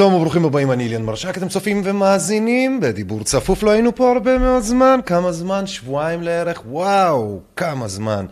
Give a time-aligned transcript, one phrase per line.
[0.00, 4.38] שלום וברוכים הבאים, אני אליאן מרשק, אתם צופים ומאזינים בדיבור צפוף, לא היינו פה הרבה
[4.38, 5.66] מאוד זמן, כמה זמן?
[5.66, 8.26] שבועיים לערך, וואו, כמה זמן.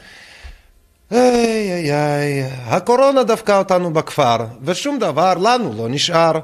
[1.12, 6.40] איי איי איי, הקורונה דפקה אותנו בכפר, ושום דבר לנו לא נשאר.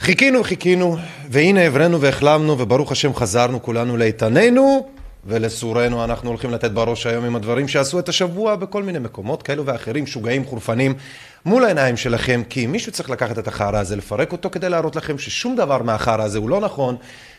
[0.00, 0.96] חיכינו, חיכינו,
[1.30, 4.88] והנה הבראנו והחלמנו, וברוך השם חזרנו כולנו לאיתננו,
[5.24, 9.66] ולסורנו אנחנו הולכים לתת בראש היום עם הדברים שעשו את השבוע בכל מיני מקומות כאלו
[9.66, 10.94] ואחרים, שוגעים, חורפנים,
[11.44, 15.18] מול העיניים שלכם, כי מישהו צריך לקחת את החרא הזה, לפרק אותו כדי להראות לכם
[15.18, 16.96] ששום דבר מהחרא הזה הוא לא נכון,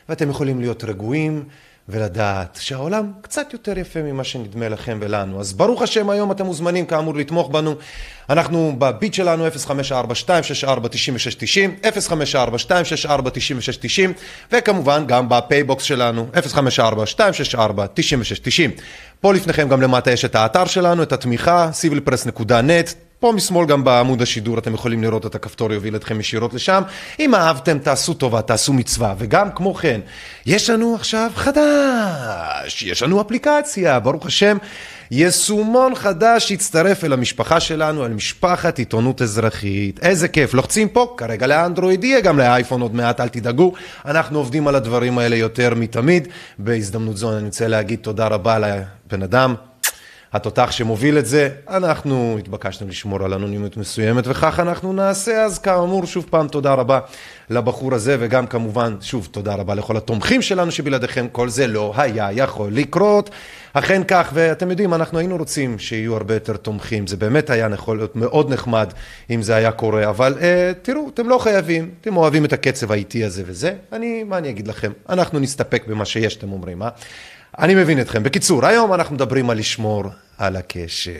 [0.09, 1.43] ואתם יכולים להיות רגועים
[1.89, 5.39] ולדעת שהעולם קצת יותר יפה ממה שנדמה לכם ולנו.
[5.39, 7.75] אז ברוך השם היום אתם מוזמנים כאמור לתמוך בנו.
[8.29, 9.51] אנחנו בביט שלנו 054-264-9690,
[11.85, 11.91] 054-264-9690,
[14.51, 16.37] וכמובן גם בפייבוקס שלנו 054-264-9690.
[19.23, 22.93] פה לפניכם גם למטה יש את האתר שלנו, את התמיכה, civilpress.net.
[23.19, 26.83] פה משמאל גם בעמוד השידור אתם יכולים לראות את הכפתור יוביל אתכם ישירות לשם.
[27.19, 29.13] אם אהבתם תעשו טובה, תעשו מצווה.
[29.17, 30.01] וגם כמו כן,
[30.45, 34.57] יש לנו עכשיו חדש, יש לנו אפליקציה, ברוך השם.
[35.15, 39.99] יישומון חדש שהצטרף אל המשפחה שלנו, אל משפחת עיתונות אזרחית.
[40.03, 40.53] איזה כיף.
[40.53, 43.73] לוחצים פה, כרגע לאנדרואיד, יהיה גם לאייפון עוד מעט, אל תדאגו.
[44.05, 46.27] אנחנו עובדים על הדברים האלה יותר מתמיד.
[46.59, 49.55] בהזדמנות זו אני רוצה להגיד תודה רבה לבן אדם,
[50.33, 56.05] התותח שמוביל את זה, אנחנו התבקשנו לשמור על אנונימיות מסוימת וכך אנחנו נעשה, אז כאמור
[56.05, 56.99] שוב פעם תודה רבה
[57.49, 62.29] לבחור הזה וגם כמובן שוב תודה רבה לכל התומכים שלנו שבלעדיכם כל זה לא היה
[62.31, 63.29] יכול לקרות.
[63.73, 67.97] אכן כך, ואתם יודעים, אנחנו היינו רוצים שיהיו הרבה יותר תומכים, זה באמת היה יכול
[67.97, 68.93] להיות מאוד נחמד
[69.29, 73.25] אם זה היה קורה, אבל אה, תראו, אתם לא חייבים, אתם אוהבים את הקצב האיטי
[73.25, 76.89] הזה וזה, אני, מה אני אגיד לכם, אנחנו נסתפק במה שיש, אתם אומרים, אה?
[77.59, 78.23] אני מבין אתכם.
[78.23, 80.03] בקיצור, היום אנחנו מדברים על לשמור
[80.37, 81.11] על הקשר.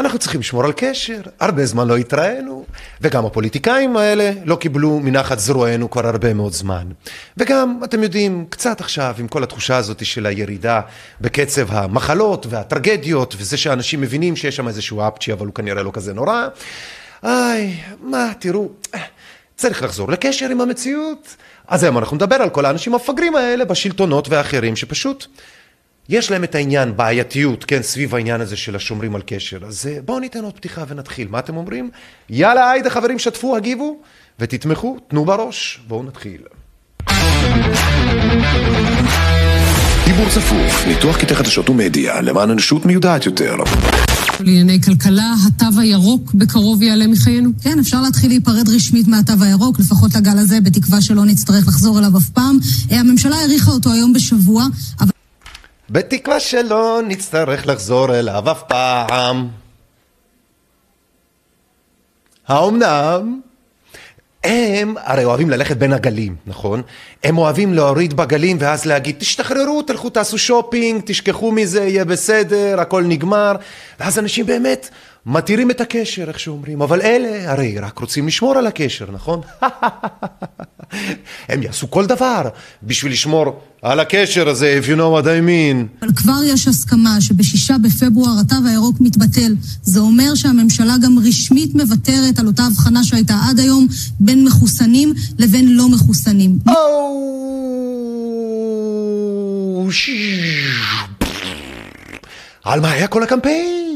[0.00, 2.64] אנחנו צריכים לשמור על קשר, הרבה זמן לא התראינו,
[3.00, 6.86] וגם הפוליטיקאים האלה לא קיבלו מנחת זרוענו כבר הרבה מאוד זמן.
[7.36, 10.80] וגם, אתם יודעים, קצת עכשיו, עם כל התחושה הזאת של הירידה
[11.20, 16.12] בקצב המחלות והטרגדיות, וזה שאנשים מבינים שיש שם איזשהו אפצ'י, אבל הוא כנראה לא כזה
[16.12, 16.48] נורא.
[17.24, 18.68] איי, מה, תראו,
[19.56, 21.36] צריך לחזור לקשר עם המציאות.
[21.68, 25.26] אז היום אנחנו נדבר על כל האנשים המפגרים האלה בשלטונות ואחרים שפשוט
[26.10, 29.58] יש להם את העניין, בעייתיות, כן, סביב העניין הזה של השומרים על קשר.
[29.66, 31.28] אז אה, בואו ניתן עוד פתיחה ונתחיל.
[31.28, 31.90] מה אתם אומרים?
[32.30, 33.96] יאללה, היידה חברים, שתפו, הגיבו
[34.38, 35.80] ותתמכו, תנו בראש.
[35.88, 36.40] בואו נתחיל.
[40.04, 43.56] דיבור צפוף, ניתוח קטעי חדשות ומדיה, למען אנושות מיודעת יותר.
[44.40, 47.50] לענייני כלכלה, התו הירוק בקרוב יעלה מחיינו?
[47.62, 52.18] כן, אפשר להתחיל להיפרד רשמית מהתו הירוק, לפחות לגל הזה, בתקווה שלא נצטרך לחזור אליו
[52.18, 52.58] אף פעם.
[52.92, 54.64] אה, הממשלה האריכה אותו היום בשבוע,
[55.00, 55.19] אבל...
[55.90, 59.48] בתקווה שלא נצטרך לחזור אליו אף פעם.
[62.48, 63.40] האומנם?
[64.44, 66.82] הם הרי אוהבים ללכת בין הגלים, נכון?
[67.24, 73.02] הם אוהבים להוריד בגלים ואז להגיד תשתחררו, תלכו תעשו שופינג, תשכחו מזה, יהיה בסדר, הכל
[73.02, 73.52] נגמר
[74.00, 74.88] ואז אנשים באמת
[75.26, 79.40] מתירים את הקשר, איך שאומרים, אבל אלה הרי רק רוצים לשמור על הקשר, נכון?
[81.48, 82.48] הם יעשו כל דבר
[82.82, 86.02] בשביל לשמור על הקשר הזה, if you know what I mean.
[86.02, 89.54] אבל כבר יש הסכמה שבשישה בפברואר התו הירוק מתבטל.
[89.82, 93.86] זה אומר שהממשלה גם רשמית מוותרת על אותה הבחנה שהייתה עד היום
[94.20, 96.58] בין מחוסנים לבין לא מחוסנים.
[102.64, 103.89] על מה היה כל הקמפיין?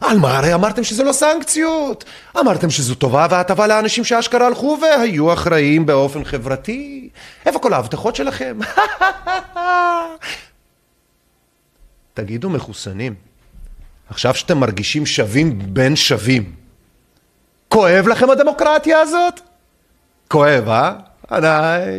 [0.00, 2.04] על מה הרי אמרתם שזה לא סנקציות?
[2.40, 7.08] אמרתם שזו טובה והטבה לאנשים שאשכרה הלכו והיו אחראים באופן חברתי?
[7.46, 8.58] איפה כל ההבטחות שלכם?
[12.14, 13.14] תגידו מחוסנים,
[14.08, 16.52] עכשיו שאתם מרגישים שווים בין שווים,
[17.68, 19.40] כואב לכם הדמוקרטיה הזאת?
[20.28, 20.92] כואב, אה?
[21.28, 21.90] עדיי...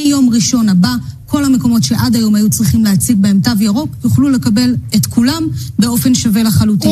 [0.00, 0.88] מיום ראשון הבא,
[1.26, 5.48] כל המקומות שעד היום היו צריכים להציג בהם תו ירוק, יוכלו לקבל את כולם
[5.78, 6.90] באופן שווה לחלוטין.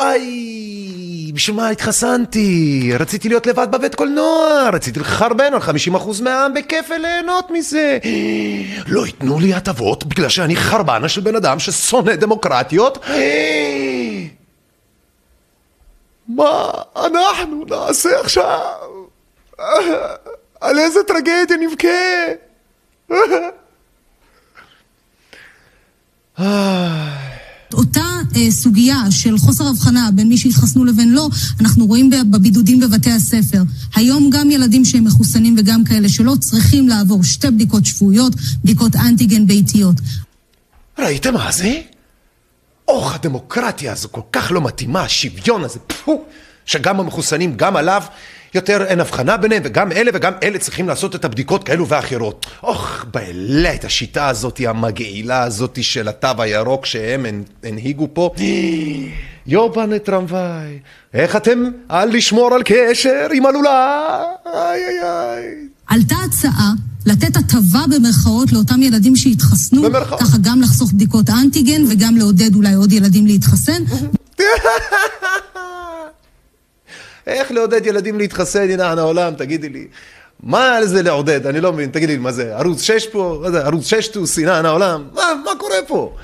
[0.00, 2.90] איי, בשביל מה התחסנתי?
[2.98, 5.60] רציתי להיות לבד בבית קולנוע, רציתי לחרבן על
[5.94, 7.98] 50% מהעם בכיף וליהנות מזה.
[8.86, 12.98] לא ייתנו לי הטבות בגלל שאני חרבנה של בן אדם ששונא דמוקרטיות?
[16.28, 18.60] מה אנחנו נעשה עכשיו?
[20.60, 21.88] על איזה טרגדיה נבכה?
[27.72, 28.00] אותה
[28.36, 31.28] אה, סוגיה של חוסר הבחנה בין מי שהתחסנו לבין לא,
[31.60, 33.62] אנחנו רואים בבידודים בבתי הספר.
[33.94, 38.32] היום גם ילדים שהם מחוסנים וגם כאלה שלא צריכים לעבור שתי בדיקות שבועיות,
[38.64, 39.96] בדיקות אנטיגן ביתיות.
[40.98, 41.80] ראיתם מה זה?
[42.88, 46.24] אוח, הדמוקרטיה הזו כל כך לא מתאימה, השוויון הזה, פו,
[46.66, 48.02] שגם המחוסנים, גם עליו,
[48.56, 52.46] יותר אין הבחנה ביניהם, וגם אלה וגם אלה צריכים לעשות את הבדיקות כאלו ואחרות.
[52.62, 57.26] אוח, בעלה את השיטה הזאת, המגעילה הזאת של התו הירוק שהם
[57.64, 58.30] הנהיגו פה.
[59.46, 60.78] יובנה טרמוואי,
[61.14, 64.22] איך אתם על לשמור על קשר עם הלולה?
[64.46, 65.54] איי איי איי.
[65.86, 66.72] עלתה הצעה
[67.06, 70.20] לתת הטבה במרכאות לאותם ילדים שהתחסנו, במרכאות.
[70.20, 73.82] ככה גם לחסוך בדיקות אנטיגן וגם לעודד אולי עוד ילדים להתחסן.
[77.26, 79.86] איך לעודד ילדים להתחסן, הנה העולם, תגידי לי.
[80.42, 81.46] מה זה לעודד?
[81.46, 83.38] אני לא מבין, תגידי לי, מה זה, ערוץ 6 פה?
[83.42, 85.04] מה זה, ערוץ 6 טו, שנאה העולם?
[85.14, 86.14] מה, מה קורה פה?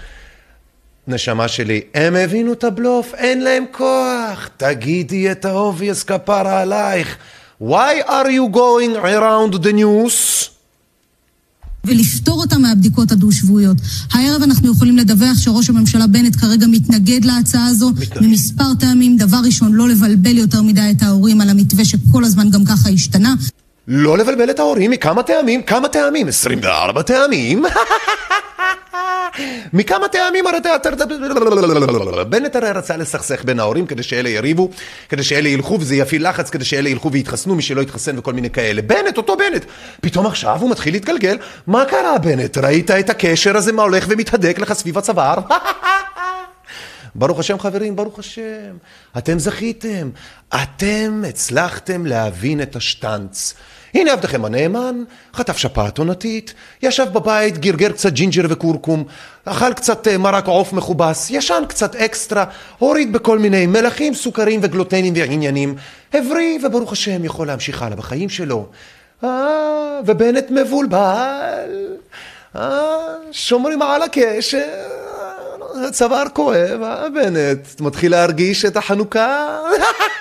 [1.09, 4.49] נשמה שלי, הם הבינו את הבלוף, אין להם כוח.
[4.57, 7.17] תגידי את ה obvious כפרה עלייך.
[7.63, 10.52] Why are you going around the news?
[11.87, 13.77] ולפטור אותם מהבדיקות הדו-שבועיות.
[14.13, 17.93] הערב אנחנו יכולים לדווח שראש הממשלה בנט כרגע מתנגד להצעה הזו.
[18.21, 19.17] ממספר טעמים.
[19.17, 23.35] דבר ראשון, לא לבלבל יותר מדי את ההורים על המתווה שכל הזמן גם ככה השתנה.
[23.89, 25.63] לא לבלבל את ההורים מכמה טעמים?
[25.63, 26.29] כמה טעמים?
[26.29, 27.65] 24 טעמים?
[29.73, 30.71] מכמה טעמים הרי אתה...
[32.29, 34.71] בנט הרי רצה לסכסך בין ההורים כדי שאלה יריבו,
[35.09, 38.51] כדי שאלה ילכו וזה יפעיל לחץ כדי שאלה ילכו ויתחסנו, מי שלא יתחסן וכל מיני
[38.51, 38.83] כאלה.
[38.83, 39.65] בנט, אותו בנט.
[40.01, 41.39] פתאום עכשיו הוא מתחיל להתגלגל.
[41.67, 42.59] מה קרה בנט?
[42.59, 45.39] ראית את הקשר הזה מה הולך ומתהדק לך סביב הצוואר?
[47.15, 48.77] ברוך השם חברים, ברוך השם.
[49.19, 50.11] אתם זכיתם.
[50.55, 53.55] אתם הצלחתם להבין את השטנץ.
[53.95, 55.03] הנה עבדכם הנאמן,
[55.35, 59.05] חטף שפעת עונתית, ישב בבית, גרגר קצת ג'ינג'ר וכורכום,
[59.45, 62.45] אכל קצת אה, מרק עוף מכובס, ישן קצת אקסטרה,
[62.79, 65.75] הוריד בכל מיני מלחים, סוכרים וגלוטנים ועניינים,
[66.13, 68.67] הבריא וברוך השם יכול להמשיך הלאה בחיים שלו.
[69.25, 71.97] אה, ובנט מבולבל,
[72.57, 72.81] אה,
[73.33, 74.63] שומרים על הקשר,
[75.93, 79.59] צוואר כואב, אה בנט, מתחיל להרגיש את החנוכה?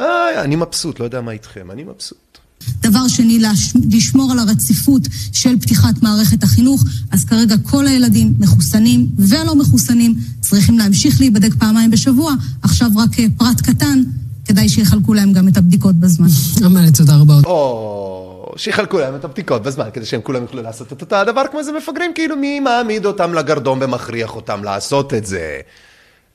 [0.00, 2.38] אה, אני מבסוט, לא יודע מה איתכם, אני מבסוט.
[2.80, 3.42] דבר שני,
[3.90, 5.02] לשמור על הרציפות
[5.32, 6.84] של פתיחת מערכת החינוך.
[7.12, 12.32] אז כרגע כל הילדים, מחוסנים ולא מחוסנים, צריכים להמשיך להיבדק פעמיים בשבוע.
[12.62, 14.02] עכשיו רק אה, פרט קטן,
[14.44, 16.28] כדאי שיחלקו להם גם את הבדיקות בזמן.
[16.66, 17.34] אמרת, תודה רבה.
[17.44, 21.58] או, שיחלקו להם את הבדיקות בזמן, כדי שהם כולם יוכלו לעשות את אותו הדבר כמו
[21.58, 25.60] איזה מפגרים, כאילו מי מעמיד אותם לגרדום ומכריח אותם לעשות את זה?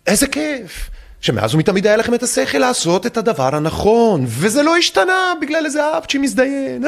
[0.07, 0.89] איזה כיף.
[1.21, 5.97] שמאז ומתמיד היה לכם את השכל לעשות את הדבר הנכון, וזה לא השתנה בגלל איזה
[5.97, 6.83] אפצ'י מזדיין.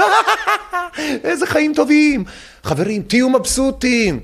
[1.23, 2.23] איזה חיים טובים.
[2.63, 4.19] חברים, תהיו מבסוטים.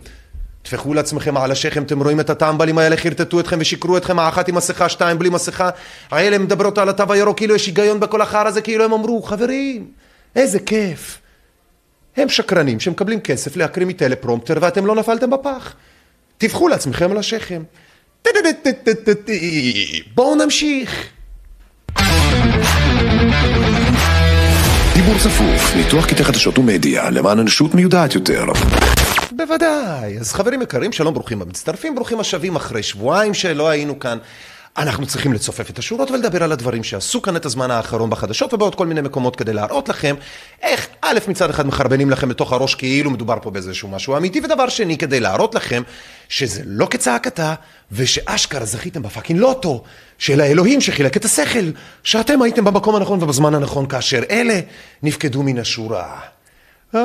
[0.62, 4.56] טפחו לעצמכם על השכם, אתם רואים את הטמבלים האלה חרטטו אתכם ושיקרו אתכם, האחת עם
[4.56, 5.70] מסכה, שתיים בלי מסכה.
[6.12, 9.88] האלה מדברות על התו הירוק, כאילו יש היגיון בכל החר הזה, כאילו הם אמרו, חברים,
[10.36, 11.20] איזה כיף.
[12.18, 15.74] הם שקרנים שמקבלים כסף להקריא מטלפרומפטר ואתם לא נפלתם בפח.
[16.38, 17.64] טפחו לעצמכם על השכם.
[20.16, 21.08] בואו נמשיך.
[24.94, 28.46] דיבור צפוף, ניתוח קטעי חדשות ומדיה, למען אנושות מיודעת יותר.
[29.32, 30.18] בוודאי.
[30.20, 34.18] אז חברים יקרים, שלום, ברוכים המצטרפים, ברוכים השבים אחרי שבועיים שלא היינו כאן.
[34.78, 38.76] אנחנו צריכים לצופף את השורות ולדבר על הדברים שעשו כאן את הזמן האחרון בחדשות ובעוד
[38.76, 40.16] כל מיני מקומות כדי להראות לכם
[40.62, 44.70] איך א' מצד אחד מחרבנים לכם לתוך הראש כאילו מדובר פה באיזשהו משהו אמיתי ודבר
[44.70, 45.84] שני כדי להראות לכם
[46.30, 47.54] שזה לא כצעקתה
[47.92, 49.84] ושאשכרה זכיתם בפאקינג לוטו
[50.18, 51.72] של האלוהים שחילק את השכל
[52.04, 54.60] שאתם הייתם במקום הנכון ובזמן הנכון כאשר אלה
[55.04, 56.20] נפקדו מן השורה.
[56.96, 57.00] אה,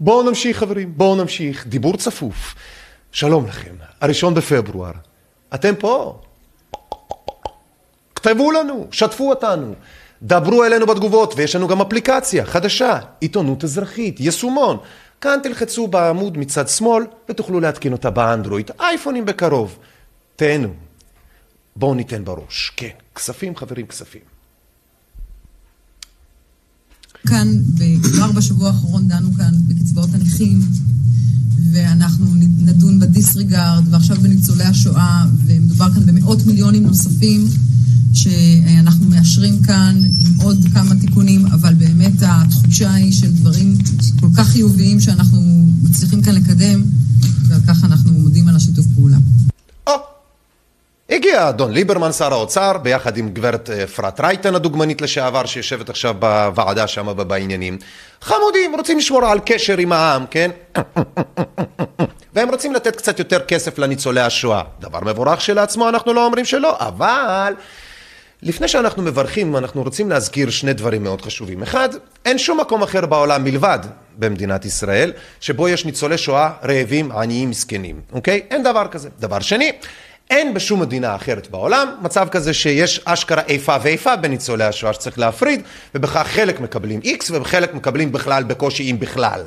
[0.00, 1.66] בואו נמשיך חברים, בואו נמשיך.
[1.66, 2.54] דיבור צפוף.
[3.12, 4.92] שלום לכם, הראשון בפברואר.
[5.54, 6.20] אתם פה.
[8.18, 9.74] כתבו לנו, שתפו אותנו,
[10.22, 14.76] דברו אלינו בתגובות, ויש לנו גם אפליקציה חדשה, עיתונות אזרחית, יישומון.
[15.20, 19.78] כאן תלחצו בעמוד מצד שמאל ותוכלו להתקין אותה באנדרואיד, אייפונים בקרוב.
[20.36, 20.68] תהנו.
[21.76, 22.72] בואו ניתן בראש.
[22.76, 24.20] כן, כספים חברים, כספים.
[27.26, 27.48] כאן,
[28.02, 30.60] כבר בשבוע האחרון דנו כאן בקצבאות הנכים,
[31.72, 32.26] ואנחנו
[32.58, 37.40] נדון בדיסריגרד, ועכשיו בניצולי השואה, ומדובר כאן במאות מיליונים נוספים.
[38.14, 43.74] שאנחנו מאשרים כאן עם עוד כמה תיקונים, אבל באמת התחושה היא של דברים
[44.20, 45.38] כל כך חיוביים שאנחנו
[45.82, 46.82] מצליחים כאן לקדם,
[47.48, 49.16] ועל כך אנחנו מודים על השיתוף פעולה.
[49.86, 49.92] או,
[51.10, 56.14] הגיע אדון ליברמן, שר האוצר, ביחד עם גברת אה, אפרת רייטן, הדוגמנית לשעבר, שיושבת עכשיו
[56.18, 57.78] בוועדה שם בעניינים.
[58.22, 60.50] חמודים, רוצים לשמור על קשר עם העם, כן?
[62.34, 64.62] והם רוצים לתת קצת יותר כסף לניצולי השואה.
[64.80, 67.54] דבר מבורך שלעצמו, אנחנו לא אומרים שלא, אבל...
[68.42, 71.62] לפני שאנחנו מברכים, אנחנו רוצים להזכיר שני דברים מאוד חשובים.
[71.62, 71.88] אחד,
[72.24, 73.78] אין שום מקום אחר בעולם מלבד
[74.18, 78.42] במדינת ישראל, שבו יש ניצולי שואה רעבים, עניים, מסכנים, אוקיי?
[78.50, 79.08] אין דבר כזה.
[79.18, 79.72] דבר שני,
[80.30, 85.18] אין בשום מדינה אחרת בעולם מצב כזה שיש אשכרה איפה ואיפה בין ניצולי השואה שצריך
[85.18, 85.62] להפריד,
[85.94, 89.42] ובכך חלק מקבלים X וחלק מקבלים בכלל בקושי אם בכלל.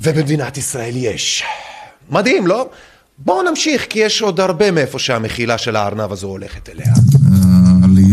[0.00, 1.44] ובמדינת ישראל יש.
[2.10, 2.70] מדהים, לא?
[3.18, 6.92] בואו נמשיך, כי יש עוד הרבה מאיפה שהמחילה של הארנב הזו הולכת אליה.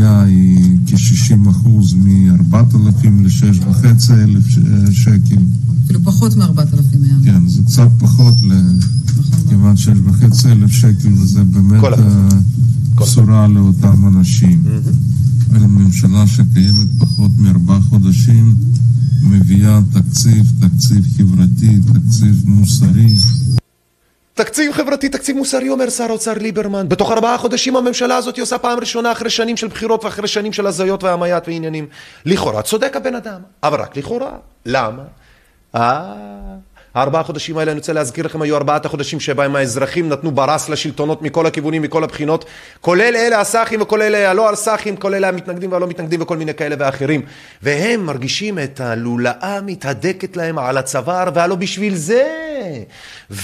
[0.01, 5.41] העלייה היא כ-60 אחוז מ-4,000 ל-6,500 שקל.
[5.85, 7.15] אפילו פחות מ-4,000 היה.
[7.23, 8.33] כן, זה קצת פחות,
[9.49, 11.83] כיוון 6,500 שקל, וזה באמת.
[11.83, 12.29] אה,
[12.95, 14.63] בשורה לאותם אנשים.
[15.51, 18.55] אבל ממשלה שקיימת פחות מארבעה חודשים
[19.23, 23.13] מביאה תקציב, תקציב חברתי, תקציב מוסרי.
[24.37, 26.89] תקציב חברתי, תקציב מוסרי, אומר שר האוצר ליברמן.
[26.89, 30.67] בתוך ארבעה חודשים הממשלה הזאת עושה פעם ראשונה אחרי שנים של בחירות ואחרי שנים של
[30.67, 31.87] הזיות והמיית ועניינים.
[32.25, 34.31] לכאורה צודק הבן אדם, אבל רק לכאורה.
[34.65, 35.03] למה?
[35.75, 36.13] אה...
[36.97, 41.21] הארבעה חודשים האלה, אני רוצה להזכיר לכם, היו ארבעת החודשים שבהם האזרחים נתנו ברס לשלטונות
[41.21, 42.45] מכל הכיוונים, מכל הבחינות,
[42.81, 46.75] כולל אלה הסאחים וכל אלה הלא הסאחים, כל אלה המתנגדים והלא מתנגדים וכל מיני כאלה
[46.79, 47.21] ואחרים.
[47.61, 52.23] והם מרגישים את הלולאה מתהדקת להם על הצוואר, והלא בשביל זה,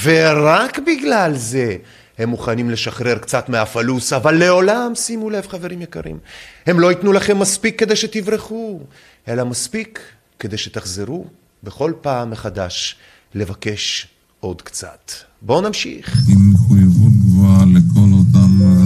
[0.03, 1.75] ורק בגלל זה.
[2.17, 6.17] הם מוכנים לשחרר קצת מהפלוס, אבל לעולם, שימו לב חברים יקרים,
[6.65, 8.79] הם לא ייתנו לכם מספיק כדי שתברחו,
[9.27, 9.99] אלא מספיק
[10.39, 11.25] כדי שתחזרו
[11.63, 12.95] בכל פעם מחדש
[13.35, 14.07] לבקש
[14.39, 15.11] עוד קצת.
[15.41, 16.23] בואו נמשיך.
[16.29, 18.85] עם מחויבות גבוהה לכל אותן אה,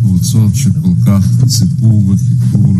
[0.00, 2.72] קבוצות שכל כך ציפו וחיכו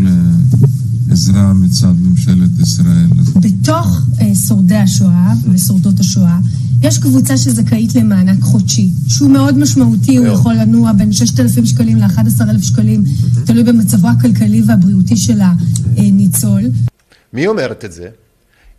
[1.07, 3.07] לעזרה מצד ממשלת ישראל.
[3.35, 6.39] בתוך אה, שורדי השואה ושורדות השואה,
[6.81, 10.27] יש קבוצה שזכאית למענק חודשי, שהוא מאוד משמעותי, הוא.
[10.27, 13.03] יכול לנוע בין 6,000 שקלים ל-11,000 שקלים,
[13.45, 15.39] תלוי במצבו הכלכלי והבריאותי של
[15.97, 16.61] הניצול.
[17.33, 18.09] מי אומרת את זה?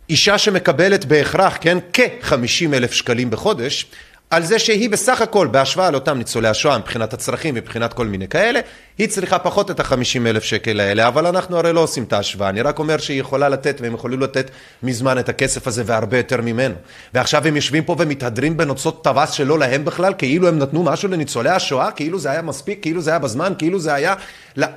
[0.09, 3.85] אישה שמקבלת בהכרח, כן, כ-50 אלף שקלים בחודש,
[4.29, 8.59] על זה שהיא בסך הכל, בהשוואה לאותם ניצולי השואה, מבחינת הצרכים, מבחינת כל מיני כאלה,
[8.97, 12.49] היא צריכה פחות את ה-50 אלף שקל האלה, אבל אנחנו הרי לא עושים את ההשוואה,
[12.49, 14.51] אני רק אומר שהיא יכולה לתת, והם יכולים לתת
[14.83, 16.75] מזמן את הכסף הזה והרבה יותר ממנו.
[17.13, 21.49] ועכשיו הם יושבים פה ומתהדרים בנוצות טווס שלא להם בכלל, כאילו הם נתנו משהו לניצולי
[21.49, 24.15] השואה, כאילו זה היה מספיק, כאילו זה היה בזמן, כאילו זה היה...
[24.57, 24.67] לא...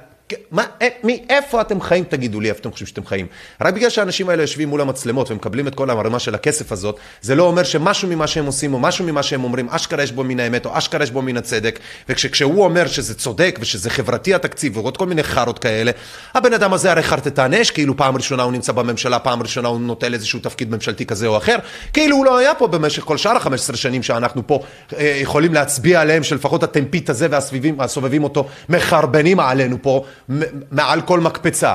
[0.51, 2.05] מה, אה, מי, איפה אתם חיים?
[2.05, 3.27] תגידו לי, איפה אתם חושבים שאתם חיים?
[3.61, 7.35] רק בגלל שהאנשים האלה יושבים מול המצלמות ומקבלים את כל הערימה של הכסף הזאת, זה
[7.35, 10.41] לא אומר שמשהו ממה שהם עושים, או משהו ממה שהם אומרים, אשכרה יש בו מן
[10.41, 14.97] האמת, או אשכרה יש בו מן הצדק, וכשהוא אומר שזה צודק, ושזה חברתי התקציב, ועוד
[14.97, 15.91] כל מיני חארות כאלה,
[16.35, 19.81] הבן אדם הזה הרי חרטטן אש, כאילו פעם ראשונה הוא נמצא בממשלה, פעם ראשונה הוא
[19.81, 21.57] נוטל איזשהו תפקיד ממשלתי כזה או אחר,
[21.93, 24.61] כאילו הוא לא היה פה במשך כל שאר ה-15 שנים שאנחנו פה
[24.99, 30.05] אה, יכולים להצביע עליהם, שלפחות הטמפית הזה והסביבים, הסובבים אותו מחרבנים עלינו פה,
[30.71, 31.75] מעל כל מקפצה.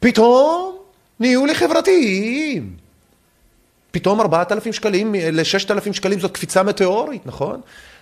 [0.00, 0.76] פתאום
[1.20, 2.76] נהיו לי חברתיים.
[3.90, 7.60] פתאום 4,000 שקלים ל-6,000 שקלים זאת קפיצה מטאורית, נכון?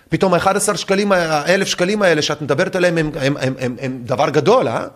[0.09, 4.29] פתאום ה-11 שקלים, ה-1,000 שקלים האלה שאת מדברת עליהם הם, הם, הם, הם, הם דבר
[4.29, 4.87] גדול, אה?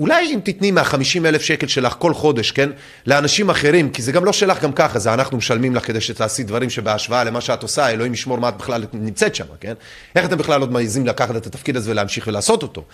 [0.00, 2.70] אולי אם תתני מה-50 אלף שקל שלך כל חודש, כן?
[3.06, 6.42] לאנשים אחרים, כי זה גם לא שלך גם ככה, זה אנחנו משלמים לך כדי שתעשי
[6.42, 9.74] דברים שבהשוואה למה שאת עושה, אלוהים ישמור מה את בכלל נמצאת שם, כן?
[10.16, 12.84] איך אתם בכלל עוד מעזים לקחת את התפקיד הזה ולהמשיך ולעשות אותו?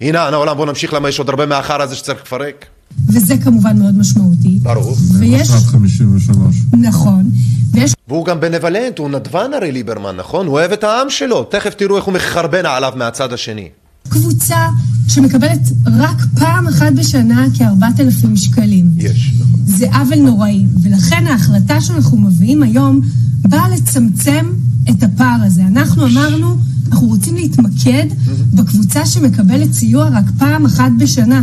[0.00, 2.66] הנה, אנא עולם, בואו נמשיך למה יש עוד הרבה מהאחר הזה שצריך לפרק.
[3.08, 4.58] וזה כמובן מאוד משמעותי.
[4.62, 4.96] ברור.
[5.18, 6.56] ויש, במצב 53.
[6.72, 7.24] נכון,
[7.72, 10.46] ויש והוא גם בנבלנט, הוא נדבן הרי ליברמן, נכון?
[10.46, 11.44] הוא אוהב את העם שלו.
[11.44, 13.68] תכף תראו איך הוא מחרבן עליו מהצד השני.
[14.08, 14.68] קבוצה
[15.08, 18.86] שמקבלת רק פעם אחת בשנה כ-4,000 שקלים.
[18.96, 19.60] יש, נכון.
[19.66, 23.00] זה עוול נוראי, ולכן ההחלטה שאנחנו מביאים היום
[23.42, 24.52] באה לצמצם
[24.90, 25.62] את הפער הזה.
[25.62, 26.56] אנחנו אמרנו,
[26.88, 28.06] אנחנו רוצים להתמקד
[28.52, 31.42] בקבוצה שמקבלת סיוע רק פעם אחת בשנה.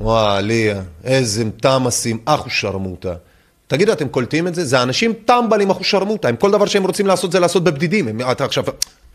[0.00, 3.12] וואי, ליה, איזה תמאסים, אחו שרמוטה.
[3.66, 4.64] תגידו, אתם קולטים את זה?
[4.64, 6.28] זה אנשים טמבלים אחו שרמוטה.
[6.28, 8.08] הם כל דבר שהם רוצים לעשות זה לעשות בבדידים.
[8.08, 8.64] הם, אתה עכשיו...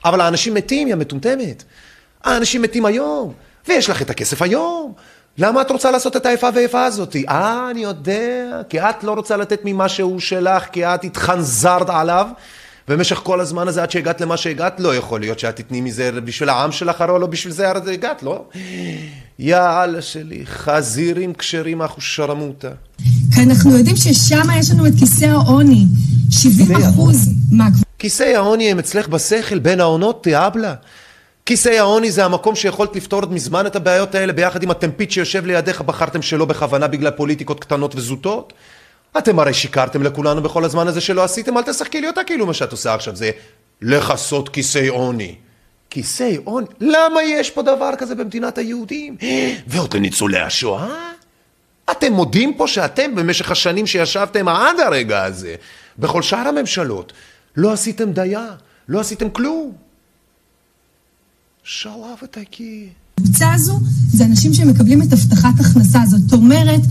[0.06, 1.64] אבל האנשים מתים, יא מטומטמת.
[2.24, 3.34] האנשים מתים היום,
[3.68, 4.94] ויש לך את הכסף היום.
[5.38, 7.16] למה את רוצה לעשות את האיפה ואיפה הזאת?
[7.30, 12.28] אה, אני יודע, כי את לא רוצה לתת ממה שהוא שלך, כי את התחנזרת עליו,
[12.88, 16.50] במשך כל הזמן הזה, עד שהגעת למה שהגעת, לא יכול להיות שאת תתני מזה בשביל
[16.50, 18.46] העם שלך, הרי לא בשביל זה הגעת, לא?
[19.40, 22.70] יאללה שלי, חזירים כשרים אחושרמוטה.
[23.36, 25.86] כי אנחנו יודעים ששם יש לנו את כיסא העוני.
[26.32, 27.68] 70 אחוז מה...
[28.06, 30.74] כיסי העוני הם אצלך בשכל, בין העונות, תיאבלה.
[31.46, 35.46] כיסי העוני זה המקום שיכולת לפתור את מזמן את הבעיות האלה ביחד עם הטמפית שיושב
[35.46, 38.54] לידיך, בחרתם שלא בכוונה בגלל פוליטיקות קטנות וזוטות?
[39.18, 42.54] אתם הרי שיקרתם לכולנו בכל הזמן הזה שלא עשיתם, אל תשחקי לי אותה כאילו מה
[42.54, 43.32] שאת עושה עכשיו זה
[43.82, 45.36] לכסות כיסי עוני.
[45.90, 46.68] כיסי עוני?
[46.82, 49.18] למה יש פה דבר כזה במדינת היהודים?
[49.68, 51.12] ועוד לניצולי השואה?
[51.92, 55.56] אתם מודים פה שאתם במשך השנים שישבתם עד הרגע הזה,
[56.00, 57.14] בכל שאר הממשלות,
[57.58, 58.48] לא עשיתם דייה,
[58.90, 59.72] לא עשיתם כלום.
[61.64, 61.92] שלב
[62.24, 62.90] ותקי.
[63.20, 63.80] הקבוצה הזו
[64.14, 66.00] זה אנשים שמקבלים את הבטחת הכנסה.
[66.06, 66.82] זאת אומרת,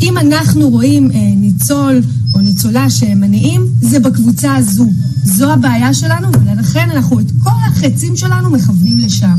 [0.00, 2.00] אם אנחנו רואים אה, ניצול
[2.34, 4.86] או ניצולה שהם עניים, זה בקבוצה הזו.
[5.24, 9.38] זו הבעיה שלנו, ולכן אנחנו את כל החצים שלנו מכוונים לשם.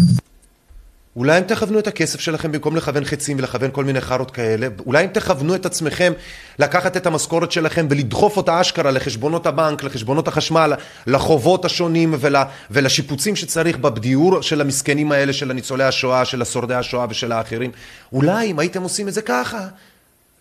[1.16, 5.04] אולי אם תכוונו את הכסף שלכם במקום לכוון חצים ולכוון כל מיני חארות כאלה, אולי
[5.04, 6.14] אם תכוונו את עצמכם
[6.60, 10.74] לקחת את המשכורת שלכם ולדחוף אותה אשכרה לחשבונות הבנק, לחשבונות החשמל,
[11.08, 12.36] לחובות השונים ול,
[12.72, 17.72] ולשיפוצים שצריך בדיור של המסכנים האלה, של הניצולי השואה, של השורדי השואה ושל האחרים.
[18.14, 19.68] אולי אם הייתם עושים את זה ככה,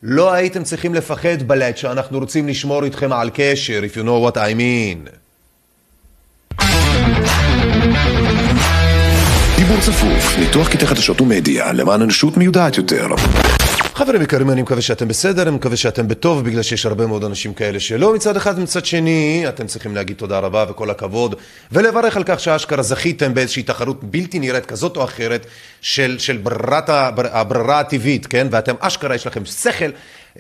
[0.03, 4.37] לא הייתם צריכים לפחד בלט שאנחנו רוצים לשמור איתכם על קשר, if you know what
[4.37, 5.11] I mean.
[9.57, 13.07] דיבור צפוף, ניתוח קטעי חדשות ומדיה למען אנושות מיודעת יותר.
[13.95, 17.55] חברים יקרים, אני מקווה שאתם בסדר, אני מקווה שאתם בטוב, בגלל שיש הרבה מאוד אנשים
[17.55, 21.35] כאלה שלא מצד אחד, מצד שני, אתם צריכים להגיד תודה רבה וכל הכבוד,
[21.73, 25.47] ולברך על כך שאשכרה זכיתם באיזושהי תחרות בלתי נראית כזאת או אחרת,
[25.81, 28.47] של, של ברירת, הברירה הטבעית, כן?
[28.51, 29.91] ואתם אשכרה, יש לכם שכל אה,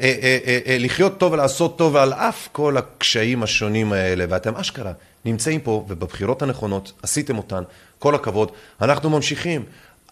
[0.00, 4.92] אה, אה, אה, לחיות טוב ולעשות טוב, על אף כל הקשיים השונים האלה, ואתם אשכרה
[5.24, 7.62] נמצאים פה, ובבחירות הנכונות עשיתם אותן,
[7.98, 8.50] כל הכבוד,
[8.82, 9.62] אנחנו ממשיכים.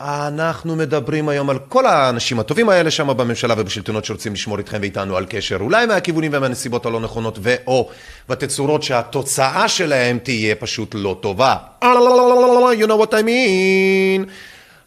[0.01, 5.17] אנחנו מדברים היום על כל האנשים הטובים האלה שם בממשלה ובשלטונות שרוצים לשמור איתכם ואיתנו
[5.17, 7.89] על קשר, אולי מהכיוונים ומהנסיבות הלא נכונות ו/או
[8.29, 11.57] בתצורות שהתוצאה שלהם תהיה פשוט לא טובה.
[11.83, 14.29] you know what I mean.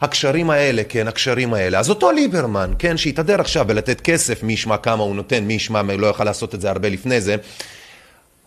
[0.02, 1.80] הקשרים האלה, כן, הקשרים האלה.
[1.80, 5.82] אז אותו ליברמן, כן, שהתהדר עכשיו בלתת כסף, מי ישמע כמה הוא נותן, מי ישמע,
[5.82, 7.36] לא יוכל לעשות את זה הרבה לפני זה,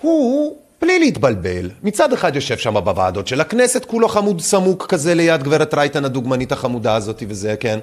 [0.01, 5.43] הוא בלי להתבלבל, מצד אחד יושב שם בוועדות של הכנסת, כולו חמוד סמוק כזה ליד
[5.43, 7.79] גברת רייטן הדוגמנית החמודה הזאת וזה, כן?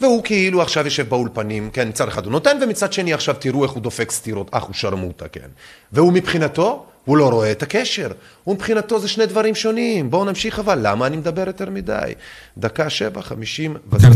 [0.00, 3.72] והוא כאילו עכשיו יושב באולפנים, כן, מצד אחד הוא נותן, ומצד שני עכשיו תראו איך
[3.72, 5.48] הוא דופק סטירות, אך הוא שרמוטה, כן?
[5.92, 8.08] והוא מבחינתו, הוא לא רואה את הקשר.
[8.44, 10.10] הוא מבחינתו זה שני דברים שונים.
[10.10, 12.12] בואו נמשיך אבל, למה אני מדבר יותר מדי?
[12.58, 14.06] דקה שבע, חמישים ותשע.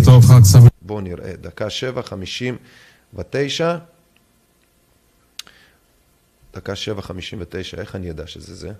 [0.83, 2.57] בואו נראה, דקה שבע, חמישים
[3.15, 3.77] ותשע.
[6.57, 8.71] דקה שבע, חמישים ותשע, איך אני אדע שזה זה?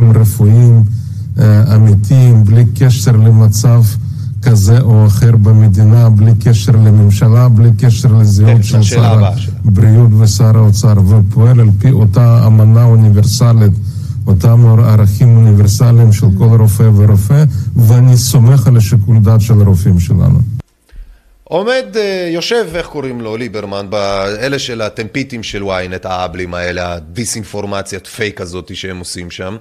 [0.00, 0.82] רפואיים
[1.38, 3.82] אה, אמיתיים, בלי קשר למצב
[4.42, 9.24] כזה או אחר במדינה, בלי קשר לממשלה, בלי קשר לזהות של שר
[9.64, 13.72] הבריאות ושר האוצר, ופועל על פי אותה אמנה אוניברסלית.
[14.26, 17.44] אותם ערכים אוניברסליים של כל רופא ורופא,
[17.76, 20.38] ואני סומך על השיקול דעת של הרופאים שלנו.
[21.52, 21.96] עומד,
[22.28, 28.76] יושב, איך קוראים לו, ליברמן, באלה של הטמפיטים של ynet, האבלים האלה, הדיסאינפורמציית פייק הזאת
[28.76, 29.56] שהם עושים שם.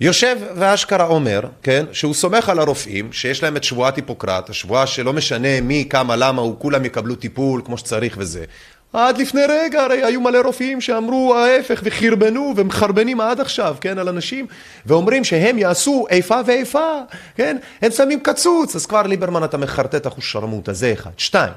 [0.00, 5.12] יושב ואשכרה אומר, כן, שהוא סומך על הרופאים, שיש להם את שבועת היפוקרט, השבועה שלא
[5.12, 8.44] משנה מי, כמה, למה, הוא, כולם יקבלו טיפול כמו שצריך וזה.
[8.92, 14.08] עד לפני רגע הרי היו מלא רופאים שאמרו ההפך וחרבנו ומחרבנים עד עכשיו, כן, על
[14.08, 14.46] אנשים
[14.86, 17.00] ואומרים שהם יעשו איפה ואיפה,
[17.34, 21.10] כן, הם שמים קצוץ, אז כבר ליברמן אתה מחרטט אחוז שרמוטה, זה אחד.
[21.16, 21.52] שתיים,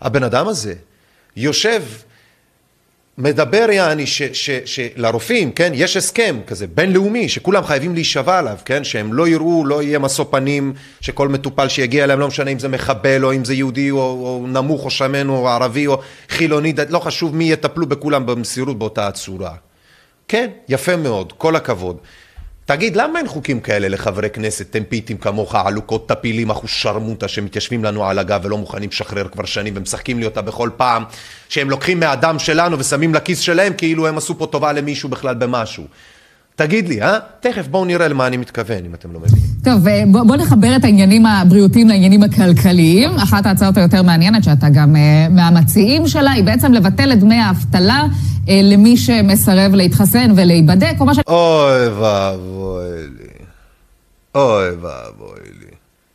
[0.00, 0.74] הבן אדם הזה
[1.36, 1.82] יושב
[3.20, 4.04] מדבר יעני
[4.64, 9.82] שלרופאים, כן, יש הסכם כזה בינלאומי שכולם חייבים להישבע עליו, כן, שהם לא יראו, לא
[9.82, 13.54] יהיה משוא פנים, שכל מטופל שיגיע אליהם, לא משנה אם זה מחבל או אם זה
[13.54, 18.26] יהודי או, או נמוך או שמן או ערבי או חילוני, לא חשוב מי יטפלו בכולם
[18.26, 19.54] במסירות באותה הצורה.
[20.28, 21.96] כן, יפה מאוד, כל הכבוד.
[22.70, 28.04] תגיד, למה אין חוקים כאלה לחברי כנסת, טמפיטים כמוך, עלוקות טפילים, אחוז שרמוטה, שמתיישבים לנו
[28.06, 31.04] על הגב ולא מוכנים לשחרר כבר שנים ומשחקים לי אותה בכל פעם,
[31.48, 35.84] שהם לוקחים מהדם שלנו ושמים לכיס שלהם כאילו הם עשו פה טובה למישהו בכלל במשהו.
[36.60, 37.18] תגיד לי, אה?
[37.40, 39.44] תכף בואו נראה למה אני מתכוון, אם אתם לא מבינים.
[39.64, 43.10] טוב, בואו בוא נחבר את העניינים הבריאותיים לעניינים הכלכליים.
[43.10, 48.04] אחת ההצעות היותר מעניינת, שאתה גם uh, מהמציעים שלה, היא בעצם לבטל את דמי האבטלה
[48.44, 51.18] uh, למי שמסרב להתחסן ולהיבדק, או מה ש...
[51.26, 53.44] אוי ואבוי לי.
[54.34, 55.70] אוי ואבוי לי.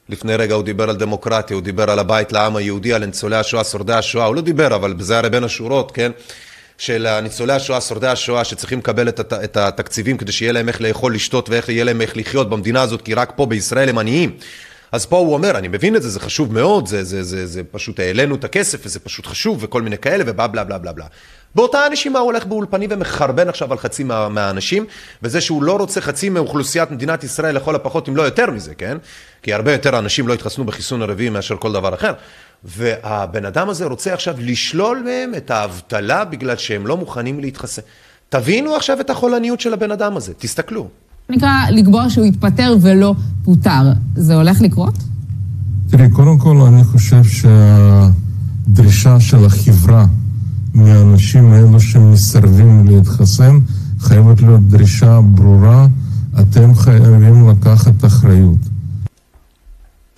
[0.10, 3.64] לפני רגע הוא דיבר על דמוקרטיה, הוא דיבר על הבית לעם היהודי, על ניצולי השואה,
[3.64, 6.12] שורדי השואה, הוא לא דיבר, אבל זה הרי בין השורות, כן?
[6.78, 11.16] של ניצולי השואה, שורדי השואה, שצריכים לקבל את, את התקציבים כדי שיהיה להם איך לאכול,
[11.16, 14.38] לשתות ואיך יהיה להם איך לחיות במדינה הזאת, כי רק פה בישראל הם עניים.
[14.92, 17.62] אז פה הוא אומר, אני מבין את זה, זה חשוב מאוד, זה, זה, זה, זה
[17.72, 21.06] פשוט העלינו את הכסף וזה פשוט חשוב וכל מיני כאלה ובלה בלה בלה בלה בלה.
[21.56, 24.86] באותה הנשימה הוא הולך באולפנים ומחרבן עכשיו על חצי מה, מהאנשים,
[25.24, 28.98] וזה שהוא לא רוצה חצי מאוכלוסיית מדינת ישראל לכל הפחות, אם לא יותר מזה, כן?
[29.44, 32.14] כי הרבה יותר אנשים לא התחסנו בחיסון הרביעי מאשר כל דבר אחר.
[32.66, 37.82] והבן אדם הזה רוצה עכשיו לשלול מהם את האבטלה בגלל שהם לא מוכנים להתחסן.
[38.30, 40.88] תבינו עכשיו את החולניות של הבן אדם הזה, תסתכלו.
[41.30, 43.92] נקרא לקבוע שהוא יתפטר ולא פוטר.
[44.16, 44.94] זה הולך לקרות?
[45.90, 47.22] תראי, קודם כל אני חושב
[48.68, 50.06] שהדרישה של החברה
[50.74, 53.60] מהאנשים האלו שמסרבים להתחסן
[54.00, 55.88] חייבת להיות דרישה ברורה,
[56.40, 58.75] אתם חייבים לקחת אחריות.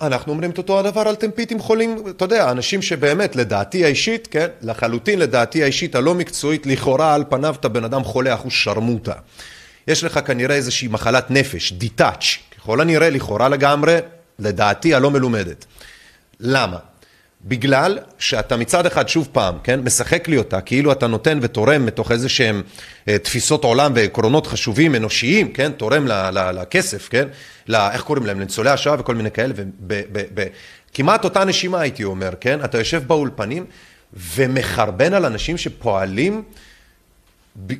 [0.00, 4.46] אנחנו אומרים את אותו הדבר על טמפיטים חולים, אתה יודע, אנשים שבאמת, לדעתי האישית, כן,
[4.62, 9.12] לחלוטין לדעתי האישית הלא מקצועית, לכאורה על פניו אתה בן אדם חולה אחוז שרמוטה.
[9.88, 12.24] יש לך כנראה איזושהי מחלת נפש, דיטאץ',
[12.58, 13.98] ככל הנראה לכאורה לגמרי,
[14.38, 15.64] לדעתי הלא מלומדת.
[16.40, 16.78] למה?
[17.44, 22.10] בגלל שאתה מצד אחד, שוב פעם, כן, משחק לי אותה, כאילו אתה נותן ותורם מתוך
[22.10, 22.62] איזה שהם
[23.08, 27.28] אה, תפיסות עולם ועקרונות חשובים, אנושיים, כן, תורם לכסף, כן,
[27.66, 29.54] לה, איך קוראים להם, לניצולי השואה וכל מיני כאלה,
[30.90, 33.64] וכמעט אותה נשימה הייתי אומר, כן, אתה יושב באולפנים
[34.12, 36.42] ומחרבן על אנשים שפועלים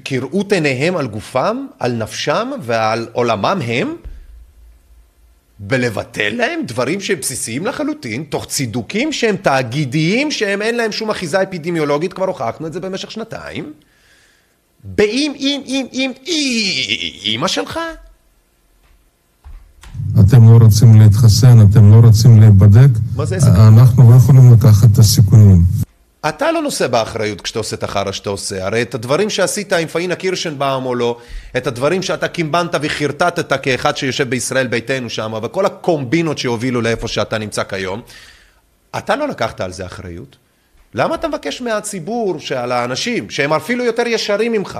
[0.04, 3.96] כראות עיניהם על גופם, על נפשם ועל עולמם הם,
[5.70, 11.42] ולבטל להם דברים שהם בסיסיים לחלוטין, תוך צידוקים שהם תאגידיים, שהם אין להם שום אחיזה
[11.42, 13.72] אפידמיולוגית, כבר הוכחנו את זה במשך שנתיים.
[14.84, 16.12] באם, אם, אם, אם,
[17.24, 17.78] אימא שלך?
[20.20, 22.90] אתם לא רוצים להתחסן, אתם לא רוצים להיבדק,
[23.68, 25.87] אנחנו לא יכולים לקחת את הסיכונים.
[26.26, 28.66] אתה לא נושא באחריות כשאתה עושה את החרא שאתה עושה.
[28.66, 31.18] הרי את הדברים שעשית עם פאינה קירשנבאום או לא,
[31.56, 37.38] את הדברים שאתה קימבנת וחרטטת כאחד שיושב בישראל ביתנו שם, וכל הקומבינות שהובילו לאיפה שאתה
[37.38, 38.02] נמצא כיום,
[38.98, 40.36] אתה לא לקחת על זה אחריות.
[40.94, 44.78] למה אתה מבקש מהציבור, שעל האנשים, שהם אפילו יותר ישרים ממך,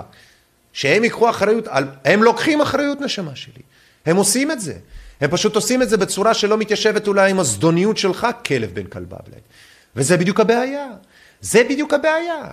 [0.72, 1.88] שהם ייקחו אחריות, על...
[2.05, 3.62] הם לוקחים אחריות נשמה שלי.
[4.07, 4.74] הם עושים את זה.
[5.20, 9.16] הם פשוט עושים את זה בצורה שלא מתיישבת אולי עם הזדוניות שלך, כלב בן כלבה
[9.27, 9.40] בלד.
[9.96, 10.87] וזה בדיוק הבעיה.
[11.40, 12.44] זה בדיוק הבעיה.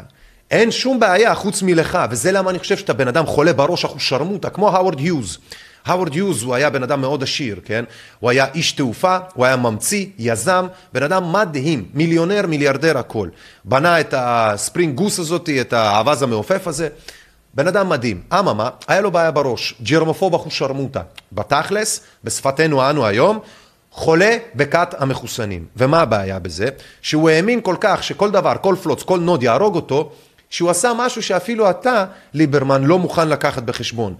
[0.52, 4.50] אין שום בעיה חוץ מלך, וזה למה אני חושב שאתה בן אדם חולה בראש אחושרמוטה,
[4.50, 5.38] כמו האוורד היוז.
[5.86, 7.86] האוורד היוז הוא היה בן אדם מאוד עשיר, כן?
[8.19, 13.30] הוא היה איש תעופה, הוא היה ממציא, יזם, בן אדם מדהים, מיליונר, מיליארדר, הכל.
[13.65, 16.89] בנה את ה Spruce Goose הזאתי, את האווז המעופף הזה.
[17.54, 18.21] בן אדם מדהים.
[18.34, 21.02] אממה, היה לו בעיה בראש, germophobe אחושרמוטה.
[21.32, 23.39] בתכלס, בשפתנו אנו היום,
[23.95, 25.65] חולה בכת המחוסנים.
[25.77, 26.69] ומה הבעיה בזה?
[27.01, 30.12] שהוא האמין כל כך שכל דבר, כל פלוץ, כל נוד יהרוג אותו,
[30.49, 34.15] שהוא עשה משהו שאפילו אתה, ליברמן, לא מוכן לקחת בחשבון.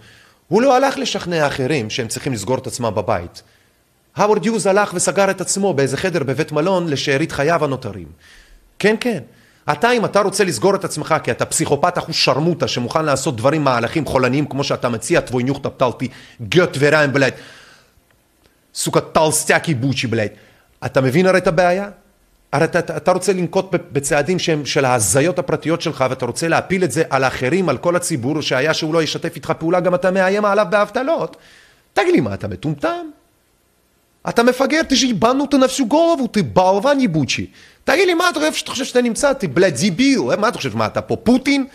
[0.48, 3.42] הוא לא הלך לשכנע אחרים שהם צריכים לסגור את עצמם בבית.
[4.16, 8.06] האוורד יוז הלך וסגר את עצמו באיזה חדר בבית מלון לשארית חייו הנותרים.
[8.78, 9.18] כן, כן.
[9.72, 13.64] אתה, אם אתה רוצה לסגור את עצמך, כי אתה פסיכופת אחוז שרמוטה שמוכן לעשות דברים
[13.64, 16.08] מהלכים חולניים כמו שאתה מציע, תבואי ניוחת פטלתי,
[16.48, 17.32] גט וריים בלעד.
[18.76, 20.32] סוכה טלסטקי בוצ'י בלייד.
[20.86, 21.88] אתה מבין הרי את הבעיה?
[22.52, 26.92] הרי אתה, אתה, רוצה לנקוט בצעדים שהם של ההזיות הפרטיות שלך ואתה רוצה להפיל את
[26.92, 30.44] זה על האחרים, על כל הציבור שהיה שהוא לא ישתף איתך פעולה, גם אתה מאיים
[30.44, 31.36] עליו באבטלות.
[31.92, 33.06] תגיד לי, מה, אתה מטומטם?
[34.28, 37.46] אתה מפגר, תשאיבנו את הנפשו גורבו, תבלווה בוצ'י.
[37.84, 39.32] תגיד לי, מה אתה איפה שאתה חושב שאתה נמצא?
[39.32, 41.66] תבלה ביו, מה אתה חושב, מה אתה פה פוטין?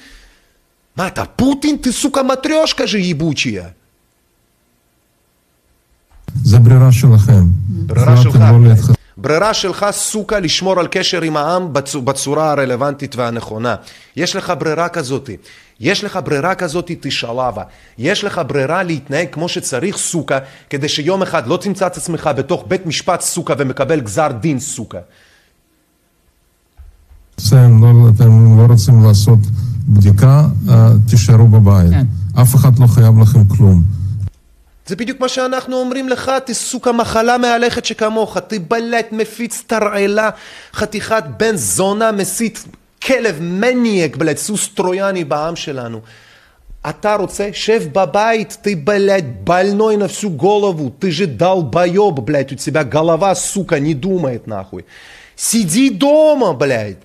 [0.95, 1.77] מה אתה פוטין?
[1.81, 3.67] תסוכה מטריושקה ז'ייבוצ'יה.
[6.43, 7.43] זה ברירה שלכם.
[7.69, 8.35] ברירה שלך.
[8.35, 13.75] לא ברירה שלך, סוכה, לשמור על קשר עם העם בצורה הרלוונטית והנכונה.
[14.15, 15.29] יש לך ברירה כזאת.
[15.79, 17.63] יש לך ברירה כזאת, תשאלבה.
[17.97, 20.37] יש לך ברירה להתנהג כמו שצריך, סוכה,
[20.69, 24.97] כדי שיום אחד לא תמצא את עצמך בתוך בית משפט סוכה ומקבל גזר דין סוכה.
[27.35, 29.39] אתם לא, אתם לא רוצים לעשות
[29.87, 31.89] בדיקה, אה, תישארו בבית.
[31.89, 32.05] כן.
[32.41, 33.83] אף אחד לא חייב לכם כלום.
[34.90, 40.30] זה בדיוק מה שאנחנו אומרים לך, תסוג המחלה מהלכת שכמוך, תבלט, מפיץ תרעלה,
[40.72, 42.64] חתיכת בן זונה, מסית,
[43.02, 46.00] כלב, מניאק, בלט, סוס טרויאני בעם שלנו.
[46.90, 52.54] אתה רוצה, שב בבית, ты, блядь, больной на всю голову, ты же долбоеб, блядь, у
[52.54, 54.84] тебя голова, сука, не думает, нахуй.
[55.36, 56.98] Сиди дома, блядь.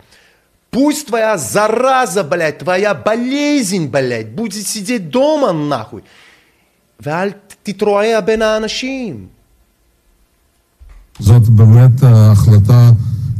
[0.69, 6.03] Пусть твоя зараза, блядь, твоя болезнь, блядь, будет сидеть дома, нахуй.
[7.00, 7.30] ואל
[7.62, 9.26] תתרועע בין האנשים.
[11.18, 12.90] זאת באמת החלטה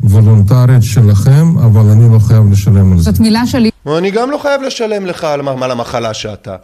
[0.02, 3.10] וולונטרית שלכם, אבל אני לא חייב לשלם על זה.
[3.10, 3.70] זאת מילה שלי.
[3.98, 6.56] אני גם לא חייב לשלם לך על המחלה שאתה.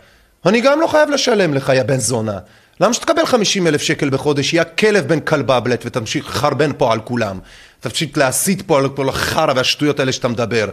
[0.47, 2.39] אני גם לא חייב לשלם לך, יא בן זונה.
[2.81, 7.39] למה שתקבל 50 אלף שקל בחודש, יא כלב בן כלבבלט ותמשיך לחרבן פה על כולם.
[7.81, 10.69] תמשיך להסית פה על כל החרא והשטויות האלה שאתה מדבר.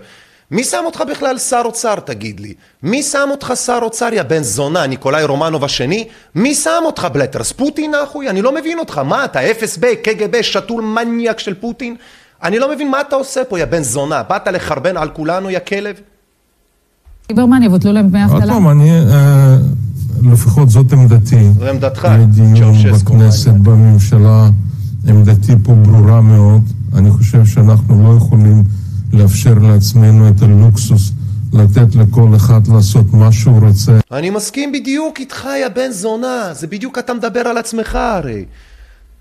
[0.51, 2.53] מי שם אותך בכלל שר אוצר, תגיד לי?
[2.83, 6.07] מי שם אותך שר אוצר, יא בן זונה, ניקולאי רומנוב השני?
[6.35, 7.51] מי שם אותך, בלטרס?
[7.51, 8.29] פוטין, אחוי?
[8.29, 8.97] אני לא מבין אותך.
[8.97, 11.95] מה אתה, אפס ב, קג"ב, שתול מניאק של פוטין?
[12.43, 14.23] אני לא מבין מה אתה עושה פה, יא בן זונה.
[14.23, 15.95] באת לחרבן על כולנו, יא כלב?
[17.29, 18.39] ליברמן יבוטלו להם דמי אבטלה?
[18.39, 19.57] עוד פעם, אני, אה,
[20.31, 21.49] לפחות זאת עמדתי.
[21.59, 24.49] זו עמדתך, דיון בכנסת, בממשלה,
[25.07, 26.61] עמדתי פה ברורה מאוד.
[26.95, 28.63] אני חושב שאנחנו לא יכולים
[29.13, 31.11] לאפשר לעצמנו את הלוקסוס
[31.53, 33.91] לתת לכל אחד לעשות מה שהוא רוצה.
[34.11, 36.49] אני מסכים בדיוק איתך, יא בן זונה.
[36.53, 38.45] זה בדיוק אתה מדבר על עצמך הרי.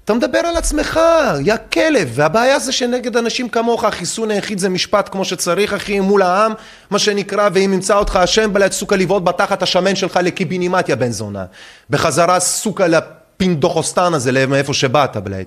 [0.05, 1.01] אתה מדבר על עצמך,
[1.45, 6.23] יא כלב, והבעיה זה שנגד אנשים כמוך החיסון היחיד זה משפט כמו שצריך אחי מול
[6.23, 6.53] העם,
[6.91, 11.11] מה שנקרא, ואם ימצא אותך השם בלעת סוכה לבעוט בתחת השמן שלך לקיבינימט יא בן
[11.11, 11.45] זונה.
[11.91, 15.47] בחזרה סוכה לפינדוחוסטן הזה, מאיפה שבאת בלעת.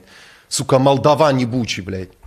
[0.51, 2.20] סוכה מלדבן ייבוצ'י בלעת.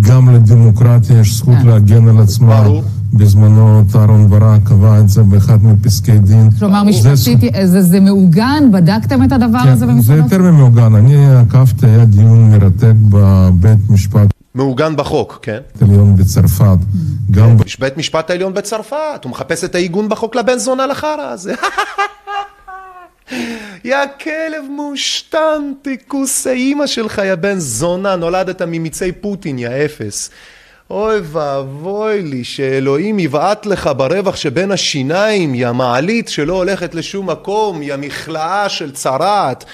[0.00, 1.54] גם לדמוקרטיה יש זכות.
[1.64, 2.62] להגן על עצמה.
[2.62, 2.82] ברור.
[3.12, 6.50] בזמנו אהרון ברק קבע את זה באחד מפסקי דין.
[6.58, 8.72] כלומר, זה משפטית, זה, זה מעוגן?
[8.72, 10.94] בדקתם את הדבר הזה כן, זה במשרד יותר ממעוגן.
[10.94, 15.58] אני עקבתי, היה דיון מרתק בבית משפט מעוגן בחוק, כן?
[15.80, 16.78] עליון בצרפת.
[17.30, 21.54] גם יש בית משפט העליון בצרפת, הוא מחפש את העיגון בחוק לבן זונה לחרא הזה.
[23.84, 30.30] יא כלב מושתן, תכוס האימא שלך, יא בן זונה, נולדת ממיצי פוטין, יא אפס.
[30.90, 37.82] אוי ואבוי לי, שאלוהים יבעט לך ברווח שבין השיניים, יא מעלית שלא הולכת לשום מקום,
[37.82, 39.64] יא מכלאה של צרעת,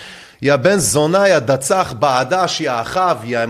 [0.42, 3.40] יא בן זונה, יא דצח בעדש, יא אחאב, יא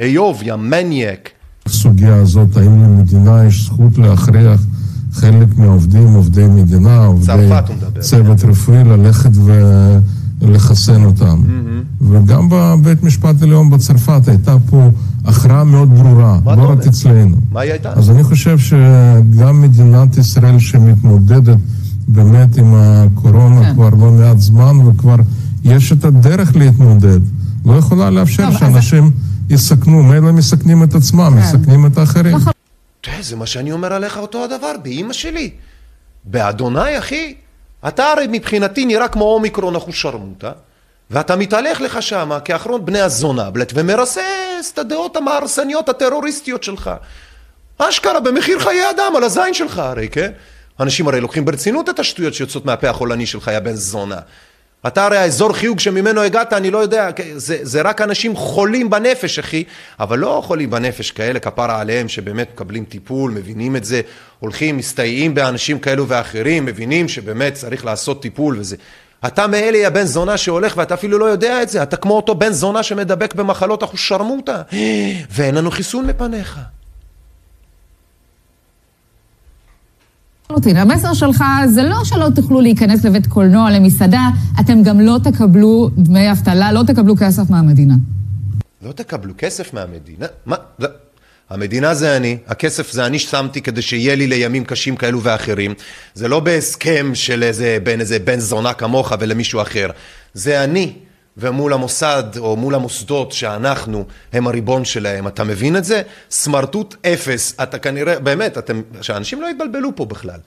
[0.00, 1.30] איוב, יא מניאק.
[1.66, 4.60] הסוגיה הזאת, האם למדינה יש זכות להכריח
[5.20, 7.48] חלק מהעובדים, עובדי מדינה, עובדי.
[8.00, 9.30] צוות רפואי, ללכת
[10.42, 11.42] ולחסן אותם.
[12.00, 14.90] וגם בבית משפט עליון בצרפת הייתה פה
[15.24, 16.86] הכרעה מאוד ברורה, לא רק?
[16.86, 17.36] אצלנו.
[17.52, 17.92] מה היא הייתה?
[17.92, 21.56] אז אני חושב שגם מדינת ישראל שמתמודדת
[22.08, 23.74] באמת עם הקורונה כן.
[23.74, 25.16] כבר לא מעט זמן וכבר
[25.64, 27.20] יש את הדרך להתמודד,
[27.66, 29.10] לא יכולה לאפשר טוב, אז- שאנשים
[29.50, 31.40] יסכנו, מילא מסכנים את עצמם, כן.
[31.40, 32.36] מסכנים את האחרים.
[33.10, 35.50] תראה, זה מה שאני אומר עליך אותו הדבר, באימא שלי.
[36.24, 37.34] באדוני, אחי.
[37.88, 40.52] אתה הרי מבחינתי נראה כמו אומיקרון אחושרמוטה,
[41.10, 46.90] ואתה מתהלך לך שמה כאחרון בני הזונבלט ומרסס את הדעות המהרסניות הטרוריסטיות שלך.
[47.78, 50.32] אשכרה, במחיר חיי אדם, על הזין שלך הרי, כן?
[50.80, 54.18] אנשים הרי לוקחים ברצינות את השטויות שיוצאות מהפה החולני שלך, יא בן זונה.
[54.86, 59.38] אתה הרי האזור חיוג שממנו הגעת, אני לא יודע, זה, זה רק אנשים חולים בנפש,
[59.38, 59.64] אחי,
[60.00, 64.00] אבל לא חולים בנפש כאלה, כפרה עליהם, שבאמת מקבלים טיפול, מבינים את זה,
[64.38, 68.76] הולכים, מסתייעים באנשים כאלו ואחרים, מבינים שבאמת צריך לעשות טיפול וזה.
[69.26, 72.34] אתה מאלה, יא בן זונה שהולך ואתה אפילו לא יודע את זה, אתה כמו אותו
[72.34, 74.62] בן זונה שמדבק במחלות אחושרמוטה,
[75.34, 76.58] ואין לנו חיסון מפניך.
[80.76, 84.28] המסר שלך זה לא שלא תוכלו להיכנס לבית קולנוע, למסעדה,
[84.60, 87.94] אתם גם לא תקבלו דמי אבטלה, לא תקבלו כסף מהמדינה.
[88.82, 90.26] לא תקבלו כסף מהמדינה?
[90.46, 90.56] מה?
[90.78, 90.88] לא.
[91.50, 95.74] המדינה זה אני, הכסף זה אני ששמתי כדי שיהיה לי לימים קשים כאלו ואחרים.
[96.14, 99.90] זה לא בהסכם של איזה בין איזה בן זונה כמוך ולמישהו אחר.
[100.34, 100.92] זה אני,
[101.38, 105.28] ומול המוסד או מול המוסדות שאנחנו הם הריבון שלהם.
[105.28, 106.02] אתה מבין את זה?
[106.30, 107.54] סמרטוט אפס.
[107.62, 110.38] אתה כנראה, באמת, אתם, שאנשים לא יתבלבלו פה בכלל.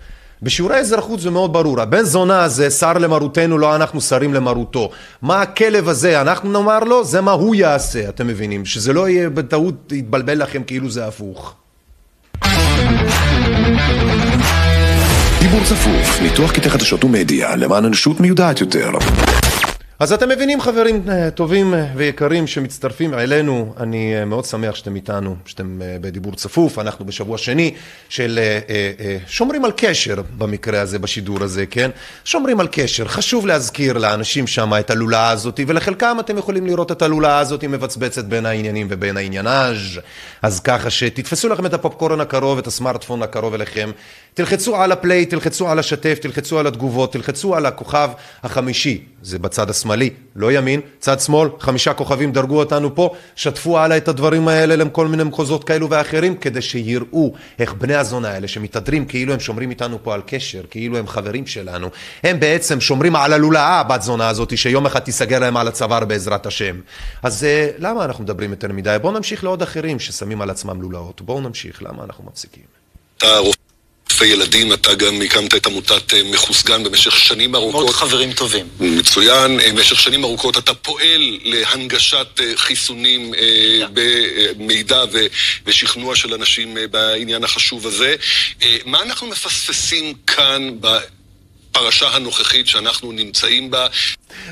[0.44, 4.90] בשיעורי האזרחות זה מאוד ברור, הבן זונה הזה שר למרותנו, לא אנחנו שרים למרותו.
[5.22, 8.66] מה הכלב הזה, אנחנו נאמר לו, זה מה הוא יעשה, אתם מבינים?
[8.66, 11.56] שזה לא יהיה בטעות, יתבלבל לכם כאילו זה הפוך.
[15.40, 18.92] דיבור צפוף, ניתוח קטעי חדשות ומדיה למען אנושות מיודעת יותר.
[20.02, 24.96] אז אתם מבינים חברים אה, טובים אה, ויקרים שמצטרפים אלינו, אני אה, מאוד שמח שאתם
[24.96, 27.74] איתנו, שאתם בדיבור צפוף, אנחנו בשבוע שני
[28.10, 28.40] של
[29.28, 31.92] שומרים על קשר במקרה הזה, בשידור הזה, כן?
[32.26, 37.02] שומרים על קשר, חשוב להזכיר לאנשים שם את הלולאה הזאת, ולחלקם אתם יכולים לראות את
[37.02, 40.00] הלולאה הזאת מבצבצת בין העניינים ובין העניינאז',
[40.42, 43.92] אז ככה שתתפסו לכם את הפופקורן הקרוב, את הסמארטפון הקרוב אליכם,
[44.34, 48.10] תלחצו על הפליי, תלחצו על השתף, תלחצו על התגובות, תלחצו על הכוכב
[48.44, 53.98] החמישי, זה בצד השמאלי, לא ימין, צד שמאל, חמישה כוכבים דרגו אותנו פה, שתפו הלאה
[53.98, 59.06] את הדברים האלה לכל מיני מחוזות כאלו ואחרים, כדי שיראו איך בני הזונה האלה שמתהדרים
[59.06, 61.88] כאילו הם שומרים איתנו פה על קשר, כאילו הם חברים שלנו,
[62.24, 66.46] הם בעצם שומרים על הלולאה הבת זונה הזאת, שיום אחד תיסגר להם על הצוואר בעזרת
[66.46, 66.80] השם.
[67.24, 68.98] אז אה, למה אנחנו מדברים יותר מדי?
[69.02, 72.64] בואו נמשיך לעוד אחרים ששמים על עצמם לולאות, בואו נמשיך, למה אנחנו מפסיקים?
[74.22, 77.84] אלפי ילדים, אתה גם הקמת את עמותת מחוסגן במשך שנים ארוכות.
[77.84, 78.68] מאוד חברים טובים.
[78.80, 83.34] מצוין, במשך שנים ארוכות אתה פועל להנגשת חיסונים
[83.94, 85.04] במידע
[85.66, 88.16] ושכנוע של אנשים בעניין החשוב הזה.
[88.86, 90.72] מה אנחנו מפספסים כאן
[91.72, 93.88] בפרשה הנוכחית שאנחנו נמצאים בה?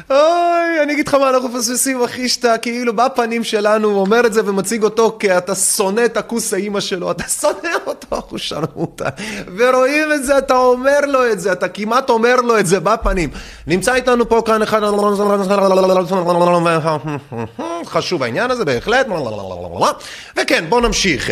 [0.09, 4.41] אוי, אני אגיד לך מה אנחנו מפספסים, אחי, שאתה כאילו בפנים שלנו אומר את זה
[4.45, 9.09] ומציג אותו כי אתה שונא את הכוס האימא שלו, אתה שונא אותו, אחו שרמוטה.
[9.57, 13.29] ורואים את זה, אתה אומר לו את זה, אתה כמעט אומר לו את זה בפנים.
[13.67, 14.81] נמצא איתנו פה כאן אחד...
[17.85, 19.07] חשוב העניין הזה, בהחלט.
[20.37, 21.29] וכן, בואו נמשיך.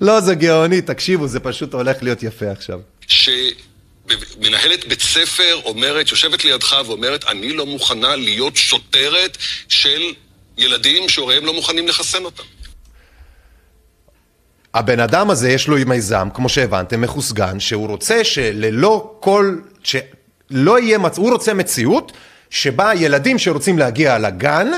[0.00, 2.80] לא, זה גאוני, תקשיבו, זה פשוט הולך להיות יפה עכשיו.
[3.06, 3.28] ש...
[4.40, 10.02] מנהלת בית ספר אומרת, יושבת לידך ואומרת, אני לא מוכנה להיות שוטרת של
[10.58, 12.42] ילדים שהוריהם לא מוכנים לחסן אותם.
[14.74, 20.98] הבן אדם הזה יש לו מיזם, כמו שהבנתם, מחוסגן, שהוא רוצה שללא כל, שלא יהיה,
[20.98, 21.18] מצ...
[21.18, 22.12] הוא רוצה מציאות
[22.50, 24.70] שבה ילדים שרוצים להגיע לגן,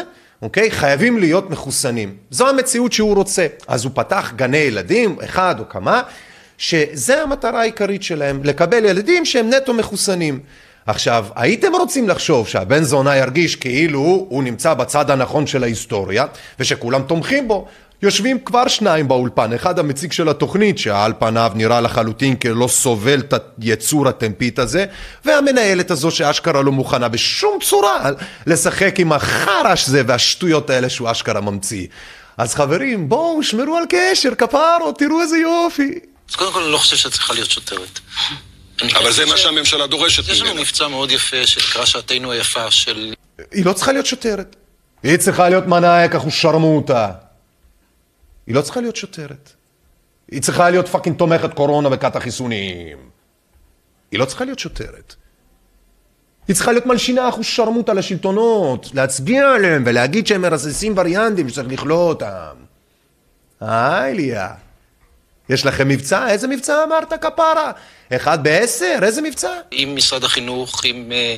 [0.45, 0.71] אוקיי?
[0.71, 2.17] חייבים להיות מחוסנים.
[2.31, 3.47] זו המציאות שהוא רוצה.
[3.69, 6.03] אז הוא פתח גני ילדים, אחד או כמה,
[6.59, 10.41] שזה המטרה העיקרית שלהם, לקבל ילדים שהם נטו מחוסנים.
[10.87, 16.27] עכשיו, הייתם רוצים לחשוב שהבן זונה ירגיש כאילו הוא נמצא בצד הנכון של ההיסטוריה
[16.61, 17.67] ושכולם תומכים בו.
[18.05, 23.35] יושבים כבר שניים באולפן, אחד המציג של התוכנית שעל פניו נראה לחלוטין כלא סובל את
[23.63, 24.87] היצור הטמפית הזה
[25.25, 28.11] והמנהלת הזו שאשכרה לא מוכנה בשום צורה
[28.47, 31.87] לשחק עם החרש זה והשטויות האלה שהוא אשכרה ממציא.
[32.39, 35.99] אז חברים, בואו, שמרו על קשר, כפרו, תראו איזה יופי.
[36.31, 38.01] אז קודם כל אני לא חושב שאת צריכה להיות שוטרת.
[38.83, 40.35] אבל זה מה שהממשלה דורשת ממנה.
[40.35, 43.15] יש לנו מבצע מאוד יפה שנקרא שעתנו היפה של...
[43.53, 44.57] היא לא צריכה להיות שוטרת.
[45.03, 47.24] היא צריכה להיות מנאייק, אחו שרמוטה.
[48.47, 49.53] היא לא צריכה להיות שוטרת.
[50.31, 52.99] היא צריכה להיות פאקינג תומכת קורונה וכת החיסונים.
[54.11, 55.15] היא לא צריכה להיות שוטרת.
[56.49, 62.09] היא צריכה להיות מלשינה אחו שרמוטה לשלטונות, להצביע עליהם ולהגיד שהם מרססים וריאנטים שצריך לכלוא
[62.09, 62.55] אותם.
[63.61, 64.49] היי ליה.
[65.49, 66.29] יש לכם מבצע?
[66.29, 67.73] איזה מבצע אמרת כפרה?
[68.13, 68.99] אחד בעשר?
[69.03, 69.53] איזה מבצע?
[69.71, 71.37] עם משרד החינוך, עם אה,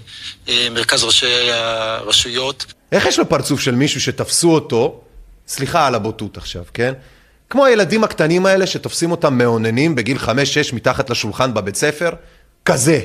[0.48, 2.66] אה, מרכז ראשי הרשויות.
[2.92, 5.00] איך יש לו פרצוף של מישהו שתפסו אותו,
[5.48, 6.92] סליחה על הבוטות עכשיו, כן?
[7.50, 12.10] כמו הילדים הקטנים האלה שתופסים אותם מאוננים בגיל חמש-שש מתחת לשולחן בבית ספר?
[12.64, 13.00] כזה.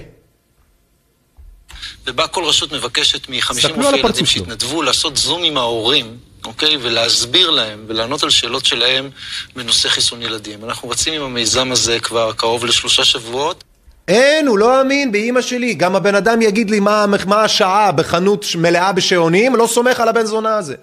[2.07, 6.77] ובה כל רשות מבקשת מ-50 רופאי ילדים שהתנדבו לעשות זום עם ההורים אוקיי?
[6.81, 9.09] ולהסביר להם ולענות על שאלות שלהם
[9.55, 10.65] בנושא חיסון ילדים.
[10.65, 13.63] אנחנו רצים עם המיזם הזה כבר קרוב לשלושה שבועות.
[14.07, 15.73] אין, הוא לא אמין באימא שלי.
[15.73, 20.25] גם הבן אדם יגיד לי מה, מה השעה בחנות מלאה בשעונים, לא סומך על הבן
[20.25, 20.75] זונה הזה.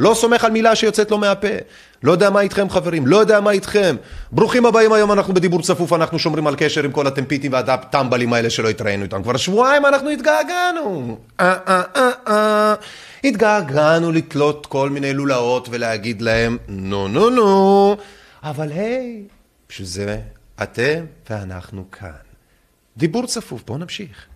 [0.00, 1.48] לא סומך על מילה שיוצאת לו מהפה.
[2.02, 3.96] לא יודע מה איתכם חברים, לא יודע מה איתכם.
[4.32, 8.50] ברוכים הבאים היום, אנחנו בדיבור צפוף, אנחנו שומרים על קשר עם כל הטמפיטים והטמבלים האלה
[8.50, 9.22] שלא התראינו איתם.
[9.22, 11.18] כבר שבועיים אנחנו התגעגענו.
[11.40, 12.74] אה, אה, אה, אה.
[13.24, 17.96] התגעגענו לתלות כל מיני לולאות ולהגיד להם, נו נו נו,
[18.42, 19.22] אבל היי,
[19.68, 20.18] בשביל זה
[20.62, 22.10] אתם ואנחנו כאן.
[22.96, 24.26] דיבור צפוף, בואו נמשיך.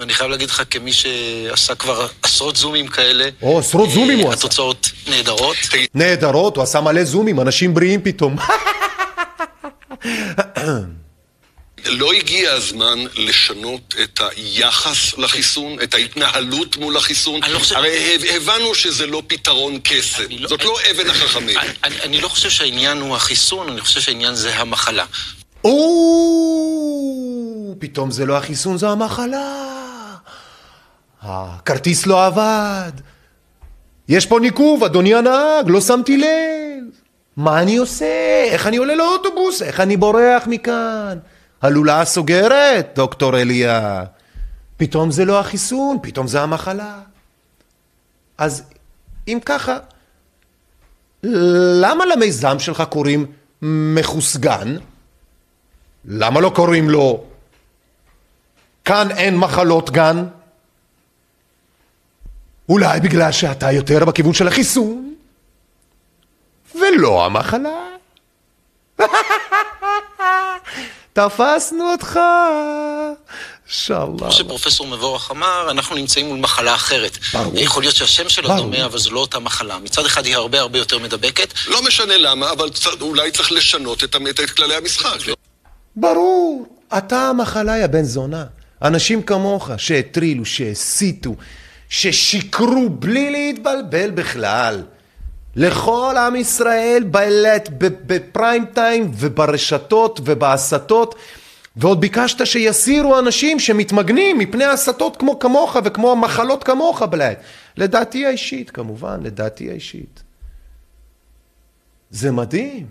[0.00, 4.38] ואני חייב להגיד לך, כמי שעשה כבר עשרות זומים כאלה, או, עשרות זומים הוא עשה.
[4.38, 5.56] התוצאות נהדרות.
[5.94, 8.36] נהדרות, הוא עשה מלא זומים, אנשים בריאים פתאום.
[11.86, 17.42] לא הגיע הזמן לשנות את היחס לחיסון, את ההתנהלות מול החיסון?
[17.42, 17.76] אני לא חושב...
[17.76, 20.48] הרי הבנו שזה לא פתרון קסם, לא...
[20.48, 21.58] זאת לא אבן החכמים.
[21.58, 25.04] אני, אני, אני לא חושב שהעניין הוא החיסון, אני חושב שהעניין זה המחלה.
[25.64, 25.74] או,
[27.78, 29.79] פתאום זה לא החיסון, זו המחלה.
[31.22, 32.92] הכרטיס לא עבד.
[34.08, 36.84] יש פה ניקוב, אדוני הנהג, לא שמתי לב.
[37.36, 38.44] מה אני עושה?
[38.50, 39.62] איך אני עולה לאוטובוס?
[39.62, 41.18] איך אני בורח מכאן?
[41.62, 44.04] הלולה סוגרת, דוקטור אליה.
[44.76, 46.98] פתאום זה לא החיסון, פתאום זה המחלה.
[48.38, 48.62] אז
[49.28, 49.78] אם ככה,
[51.22, 53.26] למה למיזם שלך קוראים
[53.62, 54.76] מחוסגן?
[56.04, 57.24] למה לא קוראים לו
[58.84, 60.24] כאן אין מחלות גן?
[62.70, 65.14] אולי בגלל שאתה יותר בכיוון של החיסון
[66.74, 67.86] ולא המחלה?
[71.12, 72.20] תפסנו אותך!
[73.66, 74.18] שאללה.
[74.18, 77.18] כמו שפרופסור מבורך אמר, אנחנו נמצאים מול מחלה אחרת.
[77.32, 77.52] ברור.
[77.56, 79.78] יכול להיות שהשם שלה דומה, אבל זו לא אותה מחלה.
[79.78, 81.54] מצד אחד היא הרבה הרבה יותר מדבקת.
[81.66, 85.26] לא משנה למה, אבל אולי צריך לשנות את, את כללי המשחק.
[85.26, 85.34] לא?
[85.96, 86.66] ברור.
[86.98, 88.44] אתה המחלה, יא בן זונה.
[88.82, 91.34] אנשים כמוך שהטרילו, שהסיתו,
[91.90, 94.84] ששיקרו בלי להתבלבל בכלל.
[95.56, 101.14] לכל עם ישראל בלט בפריים טיים וברשתות ובהסתות
[101.76, 107.40] ועוד ביקשת שיסירו אנשים שמתמגנים מפני הסתות כמו כמוך וכמו מחלות כמוך בלעת.
[107.76, 110.22] לדעתי האישית כמובן, לדעתי האישית.
[112.10, 112.86] זה מדהים.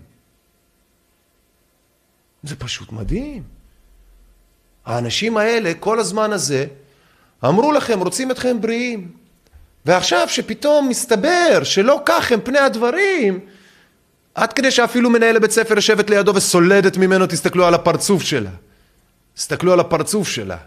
[2.43, 3.43] זה פשוט מדהים.
[4.85, 6.65] האנשים האלה כל הזמן הזה
[7.45, 9.11] אמרו לכם רוצים אתכם בריאים.
[9.85, 13.39] ועכשיו שפתאום מסתבר שלא כך הם פני הדברים
[14.35, 18.49] עד כדי שאפילו מנהל בית ספר יושבת לידו וסולדת ממנו תסתכלו על הפרצוף שלה.
[19.35, 20.57] תסתכלו על הפרצוף שלה.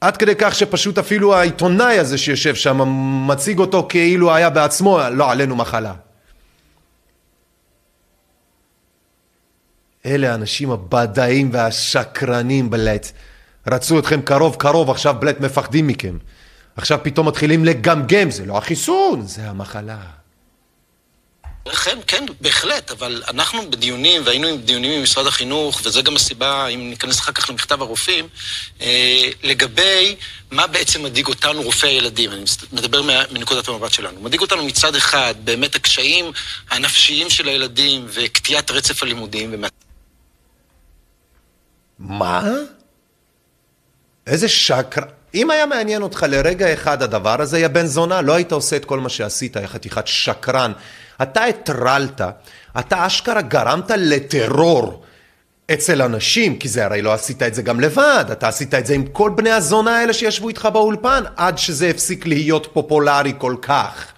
[0.00, 2.80] עד כדי כך שפשוט אפילו העיתונאי הזה שיושב שם
[3.28, 5.94] מציג אותו כאילו היה בעצמו לא עלינו מחלה.
[10.06, 13.12] אלה האנשים הבדאים והשקרנים בלט.
[13.70, 16.18] רצו אתכם קרוב קרוב, עכשיו בלט מפחדים מכם.
[16.76, 19.98] עכשיו פתאום מתחילים לגמגם, זה לא החיסון, זה המחלה.
[21.84, 26.66] כן, כן, בהחלט, אבל אנחנו בדיונים, והיינו עם דיונים עם משרד החינוך, וזה גם הסיבה,
[26.66, 28.28] אם ניכנס אחר כך למכתב הרופאים,
[28.80, 30.16] אה, לגבי
[30.50, 33.02] מה בעצם מדאיג אותנו, רופאי הילדים, אני מדבר
[33.32, 34.20] מנקודת המבט שלנו.
[34.20, 36.32] מדאיג אותנו מצד אחד, באמת הקשיים
[36.70, 39.68] הנפשיים של הילדים וקטיעת רצף הלימודים, ומה...
[41.98, 42.42] מה?
[44.26, 45.02] איזה שקר...
[45.34, 48.84] אם היה מעניין אותך לרגע אחד הדבר הזה, יא בן זונה, לא היית עושה את
[48.84, 50.72] כל מה שעשית, יא חתיכת שקרן.
[51.22, 52.20] אתה הטרלת,
[52.78, 55.02] אתה אשכרה גרמת לטרור
[55.72, 58.94] אצל אנשים, כי זה הרי לא עשית את זה גם לבד, אתה עשית את זה
[58.94, 64.12] עם כל בני הזונה האלה שישבו איתך באולפן, עד שזה הפסיק להיות פופולרי כל כך.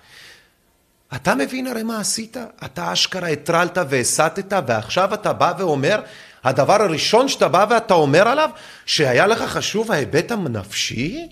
[1.14, 2.36] אתה מבין הרי מה עשית?
[2.64, 6.00] אתה אשכרה הטרלת והסתת, ועכשיו אתה בא ואומר,
[6.49, 8.51] הדבר הראשון שאתה בא ואתה אומר עליו,
[8.86, 11.28] שהיה לך חשוב ההיבט הנפשי?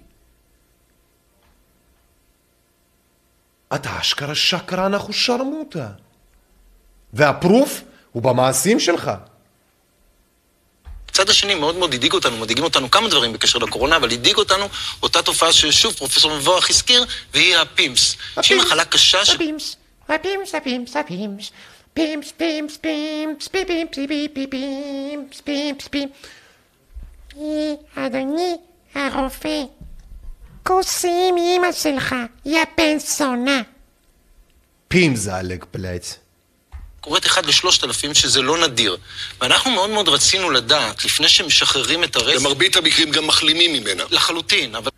[3.74, 5.88] אתה אשכרה שקרן אחושרמוטה.
[7.12, 9.10] וה proof הוא במעשים שלך.
[11.08, 14.68] הצד השני מאוד מאוד הדאיג אותנו, מדאיגים אותנו כמה דברים בקשר לקורונה, אבל הדאיג אותנו
[15.02, 17.04] אותה תופעה ששוב פרופסור מבורך הזכיר,
[17.34, 18.16] והיא ה PIMS.
[18.42, 19.30] שהיא מחלה קשה ש...
[19.30, 19.76] הפימס,
[20.08, 21.50] הפימס, הפימס, הפימס.
[21.96, 23.98] פימפס, פימפס, פימפס, פימפס,
[24.50, 26.18] פימפס, פימפס, פימפס.
[27.94, 28.56] אדוני
[28.94, 29.62] הרופא,
[30.62, 33.62] כוסי עם אמא שלך, יא בן זונה.
[34.88, 36.18] פימזלג פלץ.
[37.00, 38.96] קורית אחד לשלושת אלפים שזה לא נדיר.
[39.40, 42.40] ואנחנו מאוד מאוד רצינו לדעת, לפני שמשחררים את הרצף...
[42.40, 44.04] במרבית המקרים גם מחלימים ממנה.
[44.10, 44.90] לחלוטין, אבל...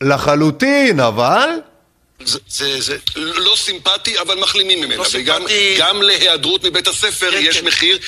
[0.00, 1.50] לחלוטין, אבל...
[2.24, 4.96] זה, זה, זה לא סימפטי, אבל מחלימים ממנה.
[4.96, 5.76] לא וגם סימפטי...
[5.78, 7.66] גם להיעדרות מבית הספר כן, יש כן.
[7.66, 7.98] מחיר.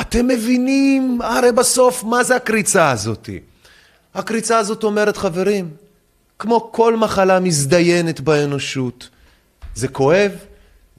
[0.00, 3.40] אתם מבינים הרי בסוף מה זה הקריצה הזאתי?
[4.14, 5.70] הקריצה הזאת אומרת, חברים,
[6.38, 9.08] כמו כל מחלה מזדיינת באנושות,
[9.74, 10.30] זה כואב,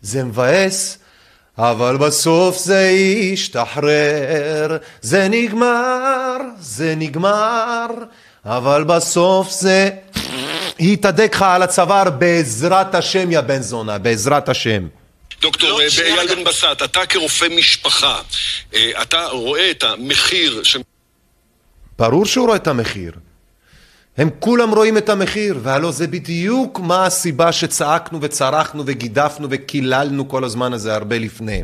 [0.01, 0.97] זה מבאס,
[1.57, 2.89] אבל בסוף זה
[3.33, 7.87] ישתחרר, זה נגמר, זה נגמר,
[8.45, 9.89] אבל בסוף זה
[10.79, 14.87] יתהדק לך על הצוואר בעזרת השם, יא בן זונה, בעזרת השם.
[15.41, 18.21] דוקטור לא, אייל בן בסט, אתה כרופא משפחה,
[18.73, 20.77] אה, אתה רואה את המחיר ש...
[21.99, 23.11] ברור שהוא רואה את המחיר.
[24.17, 30.43] הם כולם רואים את המחיר, והלא זה בדיוק מה הסיבה שצעקנו וצרחנו וגידפנו וקיללנו כל
[30.43, 31.63] הזמן הזה הרבה לפני.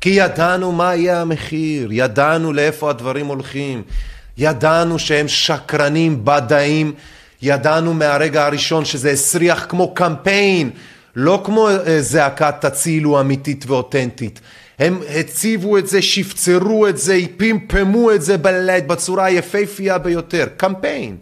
[0.00, 3.82] כי ידענו מה יהיה המחיר, ידענו לאיפה הדברים הולכים,
[4.38, 6.92] ידענו שהם שקרנים, בדאים,
[7.42, 10.70] ידענו מהרגע הראשון שזה הסריח כמו קמפיין,
[11.16, 14.40] לא כמו אה, זעקת תצילו אמיתית ואותנטית.
[14.78, 18.36] הם הציבו את זה, שפצרו את זה, פמפמו את זה
[18.86, 21.16] בצורה היפהפייה ביותר, קמפיין.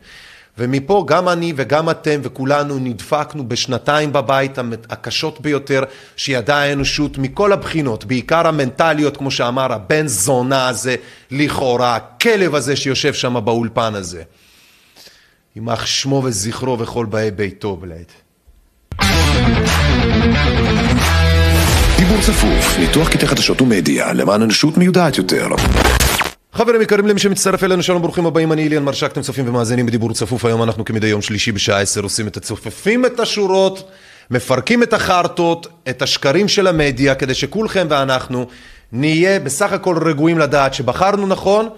[0.59, 4.59] ומפה גם אני וגם אתם וכולנו נדפקנו בשנתיים בבית
[4.91, 5.83] הקשות ביותר
[6.17, 10.97] שידעה האנושות מכל הבחינות, בעיקר המנטליות כמו שאמר הבן זונה הזה
[11.31, 14.23] לכאורה, הכלב הזה שיושב שם באולפן הזה.
[15.57, 18.13] יימח שמו וזכרו וכל באי ביתו בלעד.
[21.97, 25.49] דיבור צפוף, ניתוח קטעי חדשות ומדיה למען אנושות מיודעת יותר.
[26.55, 28.53] חברים יקרים למי שמצטרף אלינו שלום ברוכים הבאים.
[28.53, 30.45] אני איליאן מרשק אתם צופים ומאזינים בדיבור צפוף.
[30.45, 33.91] היום אנחנו כמדי יום שלישי בשעה 10 עושים את הצופפים את השורות
[34.31, 38.47] מפרקים את החרטות את השקרים של המדיה כדי שכולכם ואנחנו
[38.93, 41.69] נהיה בסך הכל רגועים לדעת שבחרנו נכון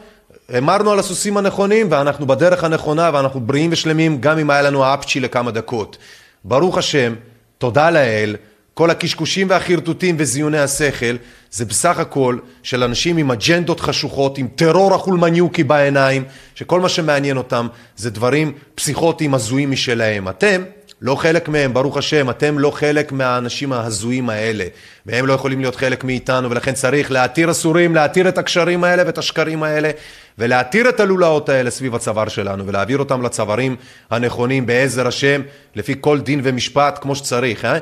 [0.59, 5.21] אמרנו על הסוסים הנכונים ואנחנו בדרך הנכונה ואנחנו בריאים ושלמים גם אם היה לנו האפצ'י
[5.21, 5.99] לכמה דקות.
[6.45, 7.15] ברוך השם
[7.59, 8.37] תודה לאל
[8.79, 11.17] כל הקשקושים והחרטוטים וזיוני השכל
[11.51, 16.25] זה בסך הכל של אנשים עם אג'נדות חשוכות, עם טרור החולמניוקי בעיניים,
[16.55, 17.67] שכל מה שמעניין אותם
[17.97, 20.29] זה דברים פסיכוטיים הזויים משלהם.
[20.29, 20.63] אתם,
[21.03, 24.65] לא חלק מהם, ברוך השם, אתם לא חלק מהאנשים ההזויים האלה,
[25.07, 29.19] והם לא יכולים להיות חלק מאיתנו, ולכן צריך להתיר אסורים, להתיר את הקשרים האלה ואת
[29.19, 29.91] השקרים האלה,
[30.39, 33.77] ולהתיר את הלולאות האלה סביב הצוואר שלנו, ולהעביר אותם לצווארים
[34.11, 35.43] הנכונים בעזר השם,
[35.75, 37.79] לפי כל דין ומשפט כמו שצריך, אה?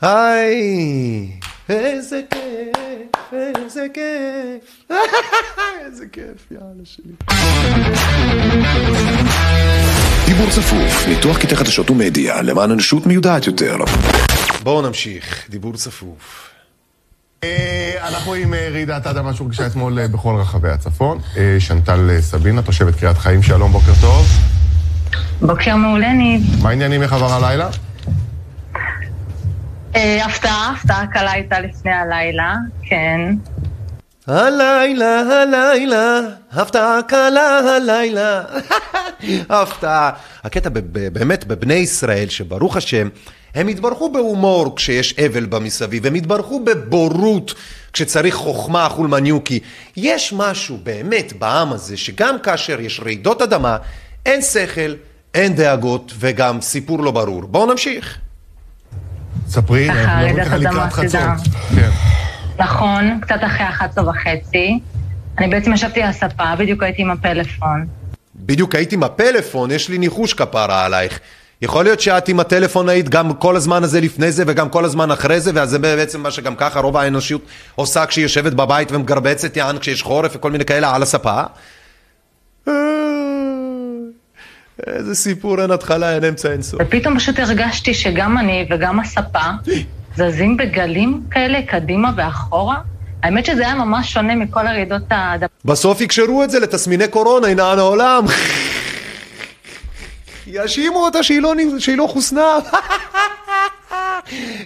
[0.00, 1.30] היי,
[1.68, 4.90] איזה כיף, איזה כיף,
[5.86, 7.12] איזה כיף, יאללה שלי.
[10.26, 13.76] דיבור צפוף, ניתוח קטעי חדשות ומדיה למען אנושות מיודעת יותר.
[14.62, 16.50] בואו נמשיך, דיבור צפוף.
[18.02, 21.18] אנחנו עם אה, רעידת האדמה שהורגשה אתמול אה, בכל רחבי הצפון.
[21.36, 24.26] אה, שנטל סבינה, תושבת קריית חיים, שלום, בוקר טוב.
[25.40, 26.42] בוקר מעולה, ניב.
[26.62, 27.68] מה העניינים, איך עבר הלילה?
[29.96, 33.20] הפתעה, הפתעה קלה הייתה לפני הלילה, כן.
[34.26, 36.20] הלילה, הלילה,
[36.52, 38.42] הפתעה קלה הלילה,
[39.50, 40.10] הפתעה.
[40.44, 40.70] הקטע
[41.12, 43.08] באמת בבני ישראל, שברוך השם,
[43.54, 47.54] הם התברכו בהומור כשיש אבל במסביב, הם התברכו בבורות
[47.92, 49.60] כשצריך חוכמה חולמניוקי.
[49.96, 53.76] יש משהו באמת בעם הזה, שגם כאשר יש רעידות אדמה,
[54.26, 54.94] אין שכל,
[55.34, 57.42] אין דאגות וגם סיפור לא ברור.
[57.42, 58.25] בואו נמשיך.
[59.48, 61.34] ספרי, ככה רעידת אדמה, תדע.
[61.76, 61.90] כן.
[62.58, 64.78] נכון, קצת אחרי 11 וחצי.
[65.38, 67.86] אני בעצם ישבתי על הספה, בדיוק הייתי עם הפלאפון.
[68.36, 71.20] בדיוק הייתי עם הפלאפון, יש לי ניחוש כפרה עלייך.
[71.62, 75.10] יכול להיות שאת עם הטלפון היית גם כל הזמן הזה לפני זה וגם כל הזמן
[75.10, 77.40] אחרי זה, וזה בעצם מה שגם ככה רוב האנושות
[77.74, 81.42] עושה כשהיא יושבת בבית ומגרבצת יען כשיש חורף וכל מיני כאלה על הספה.
[84.86, 86.80] איזה סיפור, אין התחלה, אין אמצע, אין סוף.
[86.84, 89.50] ופתאום פשוט הרגשתי שגם אני וגם הספה
[90.16, 92.76] זזים בגלים כאלה קדימה ואחורה.
[93.22, 95.46] האמת שזה היה ממש שונה מכל הרעידות האדמה.
[95.64, 98.24] בסוף יקשרו את זה לתסמיני קורונה, הנה העולם.
[100.46, 102.46] יאשימו אותה שהיא לא, שהיא לא חוסנה.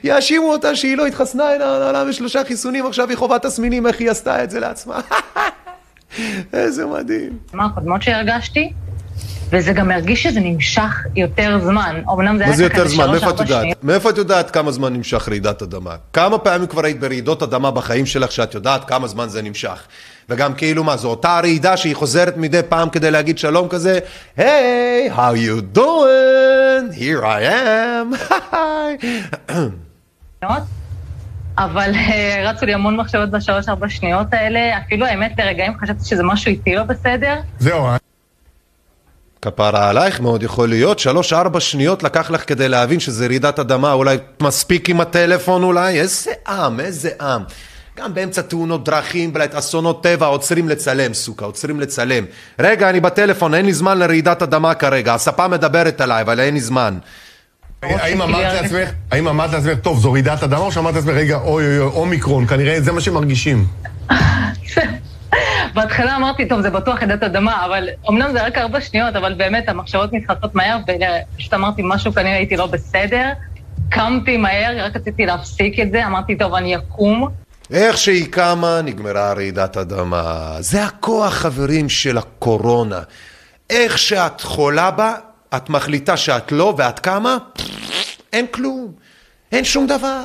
[0.05, 4.11] יאשימו אותה שהיא לא התחסנה, הנה העולם בשלושה חיסונים, עכשיו היא חובת תסמינים, איך היא
[4.11, 5.01] עשתה את זה לעצמה.
[6.53, 7.39] איזה מדהים.
[7.53, 8.73] מה הקודמות שהרגשתי?
[9.53, 12.03] וזה גם הרגיש שזה נמשך יותר זמן.
[12.13, 13.11] אמנם זה היה יותר כזה זמן?
[13.11, 13.67] מאיפה את יודעת?
[13.83, 15.97] מאיפה את יודעת כמה זמן נמשך רעידת אדמה?
[16.13, 19.83] כמה פעמים כבר היית ברעידות אדמה בחיים שלך שאת יודעת כמה זמן זה נמשך?
[20.29, 23.99] וגם כאילו מה, זו אותה רעידה שהיא חוזרת מדי פעם כדי להגיד שלום כזה,
[24.37, 26.95] היי, how you doing?
[26.95, 28.17] Here I am.
[30.45, 30.63] שניות.
[31.59, 34.79] אבל אה, רצו לי המון מחשבות בשלוש-ארבע שניות האלה.
[34.79, 37.35] אפילו האמת, לרגעים חשבתי שזה משהו איתי לא בסדר.
[37.59, 37.97] זהו, אה?
[39.43, 40.99] כפרה עלייך, מאוד יכול להיות.
[40.99, 46.01] שלוש-ארבע שניות לקח לך כדי להבין שזה רעידת אדמה, אולי מספיק עם הטלפון אולי?
[46.01, 47.43] איזה עם, איזה עם.
[47.99, 52.25] גם באמצע תאונות דרכים, בלית אסונות טבע, עוצרים לצלם, סוכה, עוצרים לצלם.
[52.59, 55.15] רגע, אני בטלפון, אין לי זמן לרעידת אדמה כרגע.
[55.15, 56.99] הספה מדברת עליי, אבל אין לי זמן.
[57.83, 61.65] האם אמרת לעצמך, האם אמרת לעצמך, טוב, זו רעידת אדמה, או שאמרת לעצמך, רגע, אוי
[61.65, 63.67] אוי אוי, אומיקרון, כנראה זה מה שמרגישים.
[65.75, 69.69] בהתחלה אמרתי, טוב, זה בטוח רעידת אדמה, אבל אמנם זה רק ארבע שניות, אבל באמת
[69.69, 70.79] המחשבות מתחלפות מהר,
[71.35, 73.29] ופשוט אמרתי, משהו כנראה הייתי לא בסדר.
[73.91, 77.29] קמתי מהר, רק רציתי להפסיק את זה, אמרתי, טוב, אני אקום.
[77.71, 80.57] איך שהיא קמה, נגמרה רעידת אדמה.
[80.61, 83.01] זה הכוח, חברים, של הקורונה.
[83.71, 85.15] איך שאת חולה בה,
[85.57, 87.39] את מחליטה שאת לא, ואת קמה,
[88.33, 88.93] אין כלום.
[89.53, 90.23] אין שום דבר.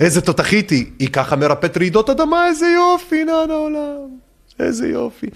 [0.00, 4.27] איזה תותחית היא, היא ככה מרפאת רעידות אדמה, איזה יופי, נען העולם.
[4.60, 5.26] איזה יופי.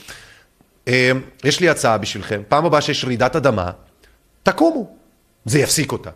[0.89, 1.13] אה,
[1.45, 3.71] יש לי הצעה בשבילכם, פעם הבאה שיש רעידת אדמה,
[4.43, 4.97] תקומו.
[5.45, 6.11] זה יפסיק אותה.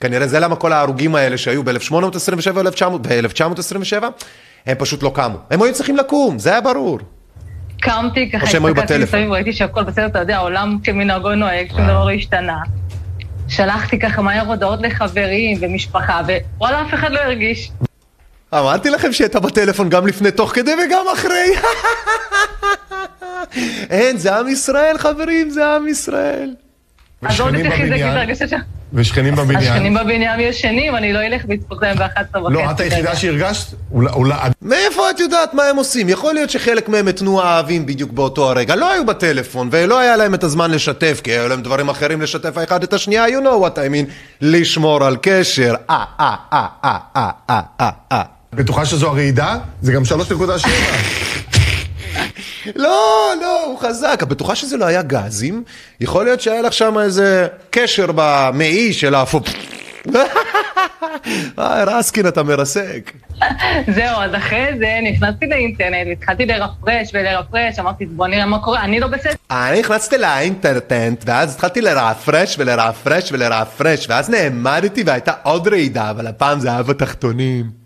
[0.00, 4.04] כנראה זה למה כל ההרוגים האלה שהיו ב-1827 ב-1927,
[4.66, 5.38] הם פשוט לא קמו.
[5.50, 6.98] הם היו צריכים לקום, זה היה ברור.
[7.80, 9.18] קמתי, ככה או שהם היו הסתכלתי בטלפון.
[9.20, 12.58] מסביב, ראיתי שהכל בסדר, אתה יודע, העולם כמנהגו נוהג, שום דבר לא השתנה.
[13.48, 16.20] שלחתי ככה מהר הודעות לחברים ומשפחה,
[16.56, 17.70] ווואלה, אף אחד לא הרגיש.
[18.54, 21.52] אמרתי לכם שהייתה בטלפון גם לפני, תוך כדי וגם אחרי.
[23.90, 26.54] אין, זה עם ישראל, חברים, זה עם ישראל.
[27.22, 28.30] אז עוד ושכנים בבניין?
[28.94, 29.94] ושכנים השכנים בבניין?
[29.94, 32.52] בבניין ישנים, אני לא אלך בזכותם ב-11 וחצי.
[32.54, 33.74] לא, את היחידה שהרגשת?
[33.92, 34.36] אולי- אולי...
[34.62, 36.08] מאיפה את יודעת מה הם עושים?
[36.08, 38.74] יכול להיות שחלק מהם התנו אהבים בדיוק באותו הרגע.
[38.76, 42.58] לא היו בטלפון, ולא היה להם את הזמן לשתף, כי היו להם דברים אחרים לשתף
[42.58, 45.74] האחד את השנייה, you know what I mean, לשמור על קשר.
[45.90, 48.22] אה, אה, אה, אה, אה, אה, אה, אה.
[48.54, 49.58] בטוחה שזו הרעידה?
[49.80, 50.68] זה גם 3.7.
[52.76, 54.18] לא, לא, הוא חזק.
[54.22, 55.64] את בטוחה שזה לא היה גזים?
[56.00, 59.40] יכול להיות שהיה לך שם איזה קשר במעי של האפו...
[61.58, 63.12] אה, רסקין, אתה מרסק.
[63.94, 69.00] זהו, אז אחרי זה נכנסתי לאינטרנט, התחלתי לרפרש ולרפרש, אמרתי, בוא נראה מה קורה, אני
[69.00, 69.32] לא בסדר.
[69.50, 76.60] אני נכנסתי לאינטרנט, ואז התחלתי לרפרש ולרפרש ולרפרש, ואז נעמדתי והייתה עוד רעידה, אבל הפעם
[76.60, 77.81] זה היה בתחתונים.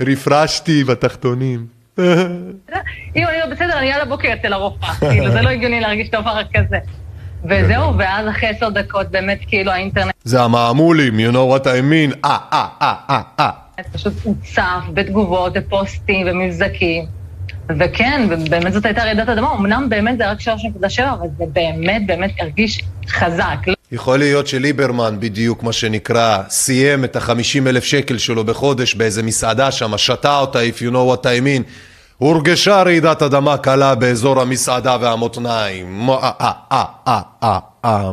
[0.00, 1.66] רפרשתי בתחתונים.
[1.98, 6.40] אם אני לא בסדר, אני על הבוקר אצל הרופאה, כאילו, זה לא הגיוני להרגיש דבר
[6.54, 6.78] כזה.
[7.44, 10.14] וזהו, ואז אחרי עשר דקות באמת כאילו האינטרנט...
[10.24, 13.50] זה המעמולים, you know what I mean, אה, אה, אה, אה, אה.
[13.92, 17.17] פשוט הוצף בתגובות ופוסטים ומבזקים.
[17.78, 20.46] וכן, ובאמת זאת הייתה רעידת אדמה, אמנם באמת זה רק 3.7,
[21.02, 23.58] אבל זה באמת באמת הרגיש חזק.
[23.92, 29.70] יכול להיות שליברמן בדיוק מה שנקרא סיים את החמישים אלף שקל שלו בחודש באיזה מסעדה
[29.70, 31.62] שם, שתה אותה, if you know what I mean.
[32.18, 36.10] הורגשה רעידת אדמה קלה באזור המסעדה והמותניים.
[36.10, 38.10] אה, אה, אה, אה, אה, אה.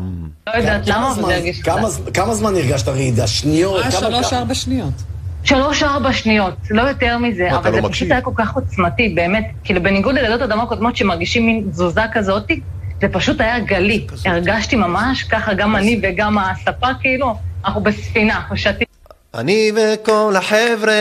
[0.48, 2.02] לא יודעת למה, אבל זה הרגיש חזק.
[2.14, 3.28] כמה זמן הרגשת רעידה?
[3.28, 3.86] שניות?
[3.86, 5.15] אה, שלוש-ארבע שניות.
[5.46, 7.92] שלוש-ארבע שניות, לא יותר מזה, אבל לא זה מקשיב.
[7.92, 12.60] פשוט היה כל כך עוצמתי, באמת, כאילו בניגוד לרעידות אדמה קודמות שמרגישים מין תזוזה כזאתי,
[13.02, 14.08] זה פשוט היה גלי.
[14.26, 17.36] הרגשתי ממש ככה, גם אני וגם הספה, כאילו,
[17.66, 18.88] אנחנו בספינה, אנחנו שתים.
[19.34, 20.94] אני וכל החבר'ה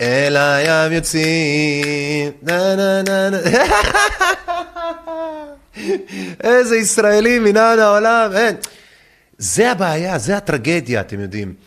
[0.00, 2.30] אל הים יוצאים.
[2.42, 3.38] נה נה נה נה.
[6.44, 8.56] איזה ישראלים מנהל העולם, אין.
[9.38, 11.65] זה הבעיה, זה הטרגדיה, אתם יודעים.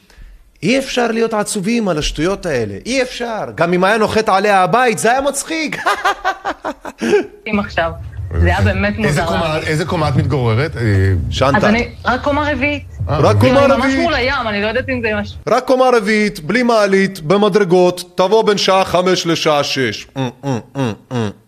[0.63, 3.43] אי אפשר להיות עצובים על השטויות האלה, אי אפשר.
[3.55, 5.77] גם אם היה נוחת עליה הבית, זה היה מצחיק.
[7.59, 7.91] עכשיו.
[8.41, 9.57] זה היה באמת מוזר.
[9.67, 10.77] איזה קומה את מתגוררת?
[10.77, 12.83] אה, אז אני, רק קומה רביעית.
[13.07, 14.03] רק כאילו, קומה אני ממש רביעית.
[14.03, 15.37] מול הים, אני לא יודעת אם זה משהו.
[15.47, 20.07] רק קומה רביעית, בלי מעלית, במדרגות, תבוא בין שעה חמש לשעה שש.
[20.17, 20.91] אמ, אמ,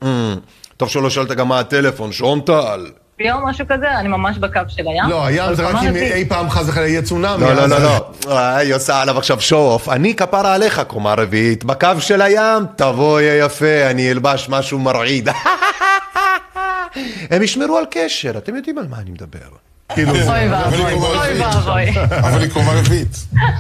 [0.03, 0.36] אמ.
[0.78, 2.41] טוב שלא שאלת גם מה הטלפון, שעון
[3.24, 3.32] טל.
[3.32, 5.09] או משהו כזה, אני ממש בקו של הים.
[5.09, 5.95] לא, הים זה רק אם.
[5.95, 7.43] אי פעם חס וחלילה יהיה צונאמי.
[7.43, 8.11] לא, לא, לא, לא.
[8.28, 9.89] אה, היא עושה עליו עכשיו שואו-אוף.
[9.89, 11.63] אני כפרה עליך, קומה רביעית.
[11.63, 15.30] בקו של הים, תבוא, יהיה יפה, אני אלבש משהו מרעיד.
[17.32, 19.70] הם ישמרו על קשר, אתם יודעים על מה אני מדבר.
[19.96, 21.89] כאילו, אוי ואבוי, אוי ואבוי.
[22.20, 23.08] אבל היא קומה רביעית.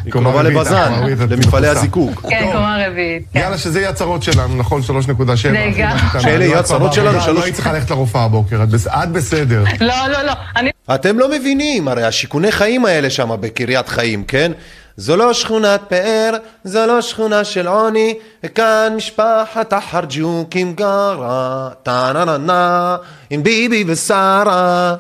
[0.05, 2.21] היא קרובה רביעית, לבזן, קומה למפעלי הזיקוק.
[2.29, 3.23] כן, קומה רביעית.
[3.35, 4.81] יאללה, שזה יהיה הצרות שלנו, נכון?
[4.81, 5.35] 3.7.
[5.35, 5.97] זה גם.
[6.19, 9.63] שאלה יהיו הצרות שלנו, לא שלוש- היית צריכה ללכת לרופאה הבוקר, את בס- את בסדר.
[9.81, 10.33] לא, לא, לא.
[10.55, 14.51] אני אתם לא מבינים, הרי השיכוני חיים האלה שם בקריית חיים, כן?
[14.97, 16.31] זו לא שכונת פאר,
[16.63, 18.13] זו לא שכונה של עוני,
[18.43, 22.95] וכאן משפחת החרג'וקים גרה, טה נה נה נה,
[23.29, 24.95] עם ביבי ושרה.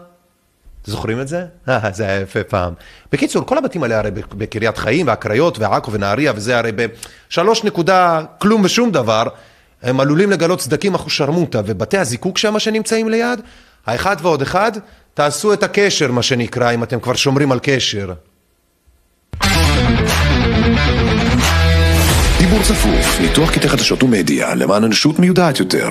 [0.85, 1.45] זוכרים את זה?
[1.69, 2.73] אה, זה היה יפה פעם.
[3.11, 8.61] בקיצור, כל הבתים האלה הרי בקריית חיים, והקריות, ועכו ונהריה, וזה הרי בשלוש נקודה כלום
[8.63, 9.23] ושום דבר,
[9.83, 13.39] הם עלולים לגלות סדקים אחושרמוטה, ובתי הזיקוק שם שנמצאים ליד,
[13.85, 14.71] האחד ועוד אחד,
[15.13, 18.13] תעשו את הקשר, מה שנקרא, אם אתם כבר שומרים על קשר.
[22.39, 25.89] דיבור צפוף, ניתוח קטעי חדשות ומדיה, למען אנושות מיודעת יותר.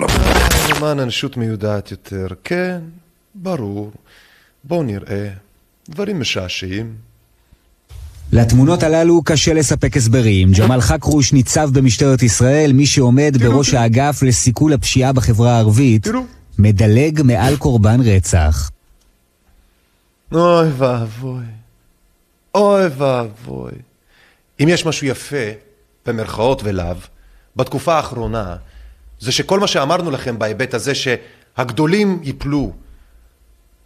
[0.76, 2.78] למען אנושות מיודעת יותר, כן,
[3.34, 3.91] ברור.
[4.64, 5.28] בואו נראה.
[5.88, 6.94] דברים משעשעים.
[8.32, 10.52] לתמונות הללו קשה לספק הסברים.
[10.52, 16.06] ג'מאל חכרוש ניצב במשטרת ישראל, מי שעומד בראש האגף לסיכול הפשיעה בחברה הערבית,
[16.58, 18.70] מדלג מעל קורבן רצח.
[20.32, 21.44] אוי ואבוי.
[22.54, 23.72] אוי ואבוי.
[24.62, 25.36] אם יש משהו יפה,
[26.06, 26.94] במרכאות ולאו,
[27.56, 28.56] בתקופה האחרונה,
[29.20, 32.72] זה שכל מה שאמרנו לכם בהיבט הזה שהגדולים ייפלו.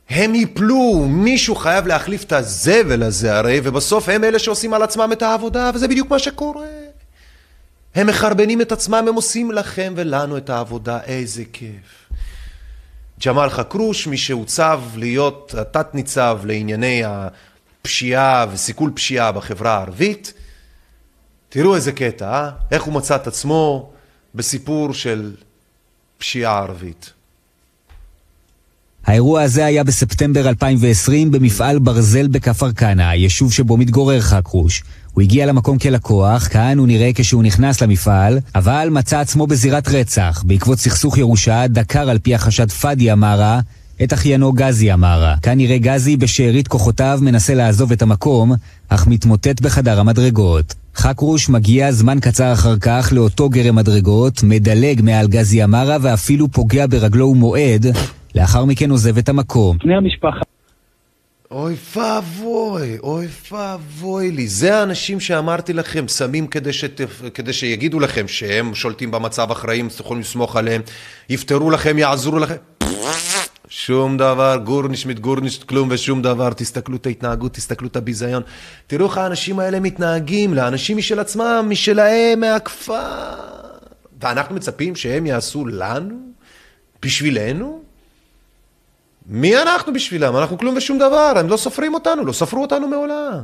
[0.09, 5.11] הם ייפלו, מישהו חייב להחליף את הזבל הזה הרי, ובסוף הם אלה שעושים על עצמם
[5.13, 6.67] את העבודה, וזה בדיוק מה שקורה.
[7.95, 12.11] הם מחרבנים את עצמם, הם עושים לכם ולנו את העבודה, איזה כיף.
[13.27, 20.33] ג'מאל חכרוש, מי שהוצב להיות התת-ניצב לענייני הפשיעה וסיכול פשיעה בחברה הערבית,
[21.49, 22.51] תראו איזה קטע, אה?
[22.71, 23.93] איך הוא מצא את עצמו
[24.35, 25.35] בסיפור של
[26.19, 27.13] פשיעה ערבית.
[29.07, 34.83] האירוע הזה היה בספטמבר 2020 במפעל ברזל בכפר כנא, יישוב שבו מתגורר חכרוש.
[35.13, 40.43] הוא הגיע למקום כלקוח, כהן הוא נראה כשהוא נכנס למפעל, אבל מצא עצמו בזירת רצח.
[40.47, 43.61] בעקבות סכסוך ירושה, דקר על פי החשד פאדי אמרה
[44.03, 45.37] את אחיינו גזי אמרה.
[45.43, 48.53] כנראה גזי בשארית כוחותיו מנסה לעזוב את המקום,
[48.89, 50.75] אך מתמוטט בחדר המדרגות.
[50.97, 56.87] חכרוש מגיע זמן קצר אחר כך לאותו גרם מדרגות, מדלג מעל גזי אמרה ואפילו פוגע
[56.87, 57.87] ברגלו ומועד,
[58.35, 59.78] לאחר מכן עוזב את המקום.
[59.85, 60.41] בני המשפחה.
[61.51, 64.49] אוי ואבוי, אוי ואבוי לי.
[64.49, 67.01] זה האנשים שאמרתי לכם, שמים כדי, שת...
[67.35, 70.82] כדי שיגידו לכם שהם שולטים במצב, אחראים, אתם יכולים לסמוך עליהם,
[71.28, 72.55] יפתרו לכם, יעזרו לכם.
[73.68, 76.53] שום דבר, גורניש מתגורניש, כלום ושום דבר.
[76.53, 78.43] תסתכלו את ההתנהגות, תסתכלו את הביזיון.
[78.87, 83.35] תראו איך האנשים האלה מתנהגים, לאנשים משל עצמם, משלהם, מהכפר.
[84.20, 86.14] ואנחנו מצפים שהם יעשו לנו?
[87.03, 87.84] בשבילנו?
[89.27, 90.37] מי אנחנו בשבילם?
[90.37, 93.43] אנחנו כלום ושום דבר, הם לא סופרים אותנו, לא ספרו אותנו מעולם.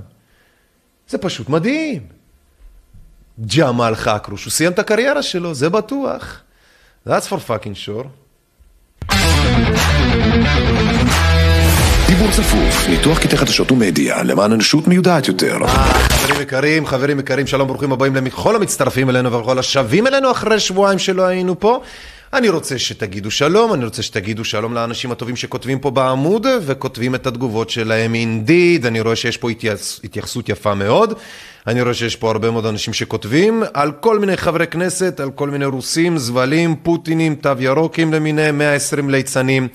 [1.08, 2.02] זה פשוט מדהים.
[3.56, 6.40] ג'מאל חכרוש, הוא סיים את הקריירה שלו, זה בטוח.
[7.08, 8.06] That's for fucking sure.
[12.06, 15.66] דיבור צפוף, ניתוח קטעי חדשות ומדיה, למען אנושות מיודעת יותר.
[15.66, 20.98] חברים יקרים, חברים יקרים, שלום ברוכים הבאים לכל המצטרפים אלינו ולכל השבים אלינו אחרי שבועיים
[20.98, 21.82] שלא היינו פה.
[22.32, 27.26] אני רוצה שתגידו שלום, אני רוצה שתגידו שלום לאנשים הטובים שכותבים פה בעמוד וכותבים את
[27.26, 29.48] התגובות שלהם אינדיד, אני רואה שיש פה
[30.04, 31.14] התייחסות יפה מאוד,
[31.66, 35.50] אני רואה שיש פה הרבה מאוד אנשים שכותבים על כל מיני חברי כנסת, על כל
[35.50, 39.68] מיני רוסים, זבלים, פוטינים, תו ירוקים למיניהם, 120 ליצנים.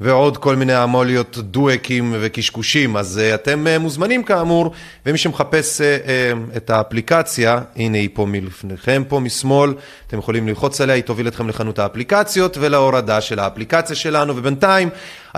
[0.00, 2.96] ועוד כל מיני אמוליות דואקים וקשקושים.
[2.96, 4.72] אז uh, אתם uh, מוזמנים כאמור,
[5.06, 9.74] ומי שמחפש uh, את האפליקציה, הנה היא פה מלפניכם, פה משמאל,
[10.06, 14.88] אתם יכולים ללחוץ עליה, היא תוביל אתכם לחנות האפליקציות ולהורדה של האפליקציה שלנו, ובינתיים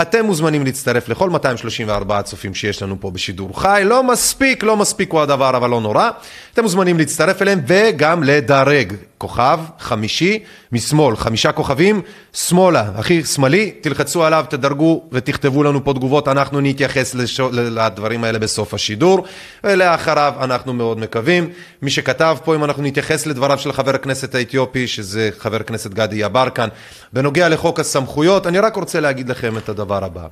[0.03, 3.83] אתם מוזמנים להצטרף לכל 234 הצופים שיש לנו פה בשידור חי.
[3.85, 6.11] לא מספיק, לא מספיק הוא הדבר, אבל לא נורא.
[6.55, 8.93] אתם מוזמנים להצטרף אליהם וגם לדרג.
[9.19, 10.39] כוכב חמישי
[10.73, 12.01] משמאל, חמישה כוכבים,
[12.33, 18.39] שמאלה, הכי שמאלי, תלחצו עליו, תדרגו ותכתבו לנו פה תגובות, אנחנו נתייחס לשו, לדברים האלה
[18.39, 19.25] בסוף השידור,
[19.65, 21.51] ולאחריו אנחנו מאוד מקווים.
[21.83, 26.17] מי שכתב פה, אם אנחנו נתייחס לדבריו של חבר הכנסת האתיופי, שזה חבר הכנסת גדי
[26.17, 26.69] יברקן,
[27.13, 30.27] בנוגע לחוק הסמכויות, אני רק רוצה להגיד לכם את הדבר הבא.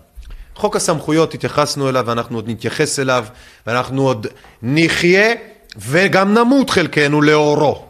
[0.54, 3.24] חוק הסמכויות, התייחסנו אליו ואנחנו עוד נתייחס אליו,
[3.66, 4.26] ואנחנו עוד
[4.62, 5.34] נחיה
[5.76, 7.84] וגם נמות חלקנו לאורו.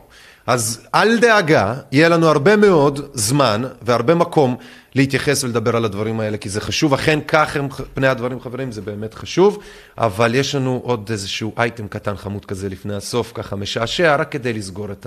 [0.46, 4.56] אז אל דאגה, יהיה לנו הרבה מאוד זמן והרבה מקום
[4.94, 6.94] להתייחס ולדבר על הדברים האלה, כי זה חשוב.
[6.94, 9.58] אכן כך הם פני הדברים, חברים, זה באמת חשוב,
[9.98, 14.52] אבל יש לנו עוד איזשהו אייטם קטן חמוד כזה לפני הסוף, ככה משעשע, רק כדי
[14.52, 15.06] לסגור את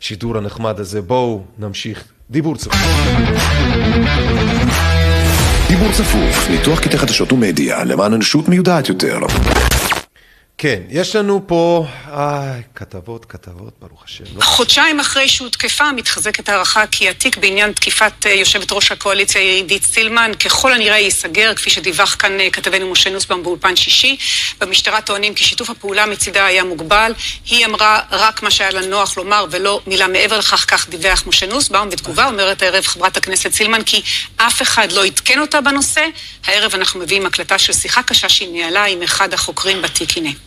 [0.00, 1.02] השידור הנחמד הזה.
[1.02, 2.04] בואו נמשיך.
[2.30, 2.76] דיבור צפוף.
[5.68, 9.18] דיבור צפוף, ניתוח קטעי חדשות ומדיה, למען אנושות מיודעת יותר.
[10.58, 14.24] כן, יש לנו פה, איי, כתבות, כתבות, ברוך השם.
[14.36, 19.84] לא חודשיים אחרי שהותקפה, מתחזקת הערכה כי התיק בעניין תקיפת אה, יושבת ראש הקואליציה עידית
[19.84, 24.16] סילמן, ככל הנראה ייסגר, כפי שדיווח כאן אה, כתבנו משה נוסבאום באולפן שישי.
[24.60, 27.12] במשטרה טוענים כי שיתוף הפעולה מצידה היה מוגבל.
[27.46, 31.46] היא אמרה רק מה שהיה לה נוח לומר ולא מילה מעבר לכך, כך דיווח משה
[31.46, 31.90] נוסבאום.
[31.90, 34.02] בתגובה אומרת הערב חברת הכנסת סילמן כי
[34.36, 36.06] אף אחד לא עדכן אותה בנושא.
[36.44, 40.16] הערב אנחנו מביאים הקלטה של שיחה קשה שהיא ניהלה עם אחד החוקרים בתיק.
[40.16, 40.45] הנה.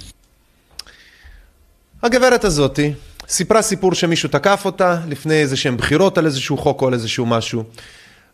[2.03, 2.93] הגברת הזאתי
[3.27, 7.25] סיפרה סיפור שמישהו תקף אותה לפני איזה שהם בחירות על איזשהו חוק או על איזשהו
[7.25, 7.63] משהו.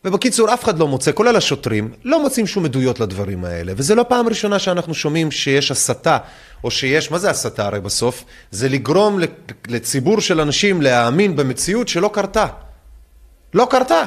[0.05, 3.74] ובקיצור, אף אחד לא מוצא, כולל השוטרים, לא מוצאים שום עדויות לדברים האלה.
[3.76, 6.18] וזה לא פעם ראשונה שאנחנו שומעים שיש הסתה,
[6.63, 8.24] או שיש, מה זה הסתה הרי בסוף?
[8.51, 9.20] זה לגרום
[9.68, 12.47] לציבור של אנשים להאמין במציאות שלא קרתה.
[13.53, 14.03] לא קרתה.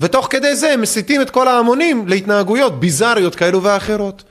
[0.00, 4.24] ותוך כדי זה הם מסיתים את כל ההמונים להתנהגויות ביזריות כאלו ואחרות.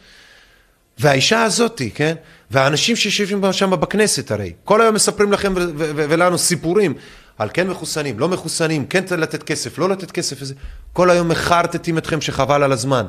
[0.99, 2.15] והאישה הזאתי, כן?
[2.51, 5.53] והאנשים שיושבים שם בכנסת הרי, כל היום מספרים לכם
[5.95, 6.93] ולנו סיפורים
[7.37, 10.53] על כן מחוסנים, לא מחוסנים, כן לתת כסף, לא לתת כסף וזה,
[10.93, 13.05] כל היום מחרטטים אתכם שחבל על הזמן.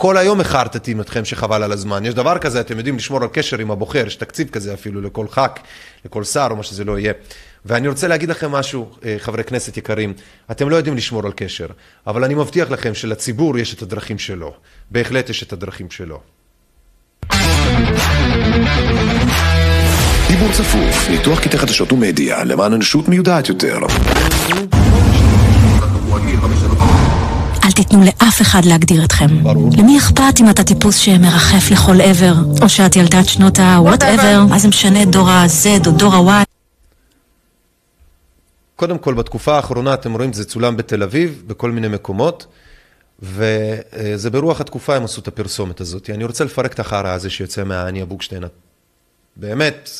[0.00, 2.04] כל היום מחרטטים אתכם שחבל על הזמן.
[2.04, 5.28] יש דבר כזה, אתם יודעים לשמור על קשר עם הבוחר, יש תקציב כזה אפילו לכל
[5.28, 5.60] ח"כ,
[6.04, 7.12] לכל שר או מה שזה לא יהיה.
[7.64, 10.14] ואני רוצה להגיד לכם משהו, אה, חברי כנסת יקרים,
[10.50, 11.66] אתם לא יודעים לשמור על קשר,
[12.06, 14.54] אבל אני מבטיח לכם שלציבור יש את הדרכים שלו.
[14.90, 16.20] בהחלט יש את הדרכים שלו.
[20.38, 23.78] דיבור צפוף, ניתוח קטעי חדשות ומדיה, למען אנושות מיודעת יותר.
[27.64, 29.42] אל תיתנו לאף אחד להגדיר אתכם.
[29.42, 29.70] ברור.
[29.78, 32.32] למי אכפת אם אתה טיפוס שמרחף לכל עבר,
[32.62, 36.44] או שאת ילדת שנות ה-whatever, מה זה משנה דור ה-Z או דור ה-Y?
[38.76, 42.46] קודם כל, בתקופה האחרונה, אתם רואים, זה צולם בתל אביב, בכל מיני מקומות.
[43.22, 46.10] וזה ברוח התקופה הם עשו את הפרסומת הזאת.
[46.10, 48.42] אני רוצה לפרק את החרא הזה שיוצא מהאניה בוקשטיין.
[49.36, 49.90] באמת,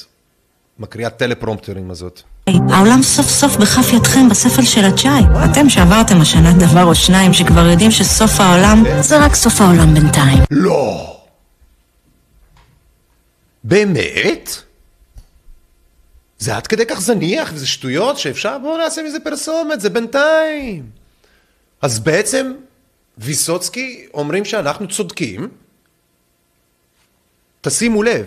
[0.78, 2.22] מקריאת טלפרומפטרים הזאת.
[2.46, 5.22] העולם סוף סוף בכף ידכם בספל של הצ'אי.
[5.50, 10.38] אתם שעברתם השנה דבר או שניים שכבר יודעים שסוף העולם זה רק סוף העולם בינתיים.
[10.50, 11.14] לא!
[13.64, 14.50] באמת?
[16.38, 20.90] זה עד כדי כך זניח וזה שטויות שאפשר בואו נעשה מזה פרסומת, זה בינתיים.
[21.82, 22.52] אז בעצם
[23.18, 25.48] ויסוצקי אומרים שאנחנו צודקים,
[27.60, 28.26] תשימו לב.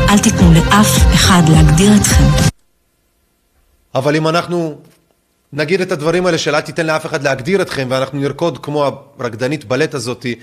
[0.00, 2.24] אל תיתנו לאף אחד להגדיר אתכם.
[3.94, 4.78] אבל אם אנחנו
[5.52, 8.84] נגיד את הדברים האלה של אל תיתן לאף אחד להגדיר אתכם, ואנחנו נרקוד כמו
[9.18, 10.34] הרקדנית בלט הזאתי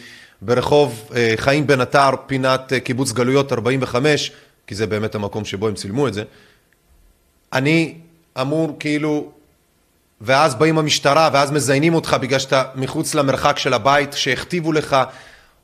[0.41, 4.31] ברחוב אה, חיים בן עטר, פינת אה, קיבוץ גלויות 45,
[4.67, 6.23] כי זה באמת המקום שבו הם צילמו את זה.
[7.53, 7.95] אני
[8.41, 9.31] אמור כאילו,
[10.21, 14.97] ואז באים המשטרה, ואז מזיינים אותך בגלל שאתה מחוץ למרחק של הבית, שהכתיבו לך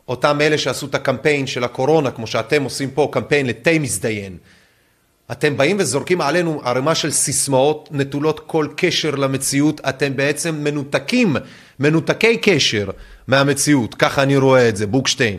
[0.07, 4.37] אותם אלה שעשו את הקמפיין של הקורונה, כמו שאתם עושים פה, קמפיין לתה מזדיין.
[5.31, 11.35] אתם באים וזורקים עלינו ערימה של סיסמאות נטולות כל קשר למציאות, אתם בעצם מנותקים,
[11.79, 12.89] מנותקי קשר
[13.27, 15.37] מהמציאות, ככה אני רואה את זה, בוקשטיין.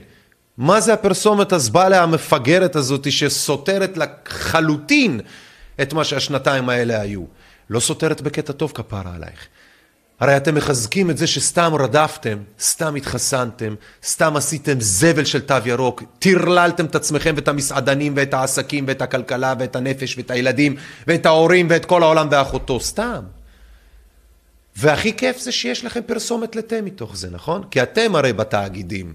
[0.58, 5.20] מה זה הפרסומת הזבלה המפגרת הזאת שסותרת לחלוטין
[5.82, 7.22] את מה שהשנתיים האלה היו?
[7.70, 9.48] לא סותרת בקטע טוב כפרה עלייך.
[10.20, 16.02] הרי אתם מחזקים את זה שסתם רדפתם, סתם התחסנתם, סתם עשיתם זבל של תו ירוק,
[16.18, 21.66] טרללתם את עצמכם ואת המסעדנים ואת העסקים ואת הכלכלה ואת הנפש ואת הילדים ואת ההורים
[21.70, 23.20] ואת כל העולם ואחותו, סתם.
[24.76, 27.62] והכי כיף זה שיש לכם פרסומת לתה מתוך זה, נכון?
[27.70, 29.14] כי אתם הרי בתאגידים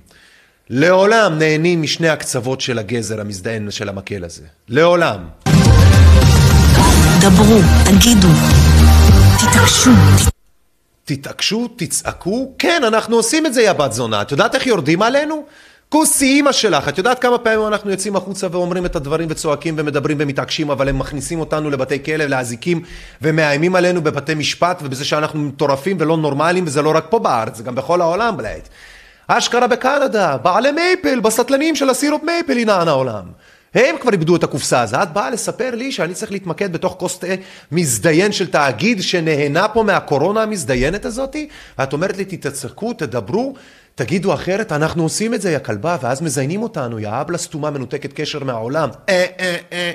[0.70, 4.44] לעולם נהנים משני הקצוות של הגזר המזדיין של המקל הזה.
[4.68, 5.28] לעולם.
[7.22, 8.28] דברו, תגידו,
[9.40, 9.92] תתעקשו,
[11.06, 14.22] תתעקשו, תצעקו, כן, אנחנו עושים את זה, יא בת זונה.
[14.22, 15.46] את יודעת איך יורדים עלינו?
[15.90, 20.18] כוסי אימא שלך, את יודעת כמה פעמים אנחנו יוצאים החוצה ואומרים את הדברים וצועקים ומדברים
[20.20, 22.82] ומתעקשים, אבל הם מכניסים אותנו לבתי כלא, לאזיקים,
[23.22, 27.64] ומאיימים עלינו בבתי משפט, ובזה שאנחנו מטורפים ולא נורמליים, וזה לא רק פה בארץ, זה
[27.64, 28.62] גם בכל העולם, בלעד.
[29.28, 33.24] אשכרה בקנדה, בעלי מייפל, בסטלנים של הסירופ מייפל ינען העולם.
[33.74, 37.20] הם כבר איבדו את הקופסה, אז את באה לספר לי שאני צריך להתמקד בתוך כוס
[37.20, 37.28] תה
[37.72, 41.48] מזדיין של תאגיד שנהנה פה מהקורונה המזדיינת הזאתי?
[41.80, 43.54] ואת אומרת לי, תתעסקו, תדברו,
[43.96, 48.14] תגידו אחרת, אנחנו עושים את זה, יא כלבה, ואז מזיינים אותנו, יא אבלה סתומה מנותקת
[48.14, 48.90] קשר מהעולם.
[49.10, 49.92] אה, אה, אה.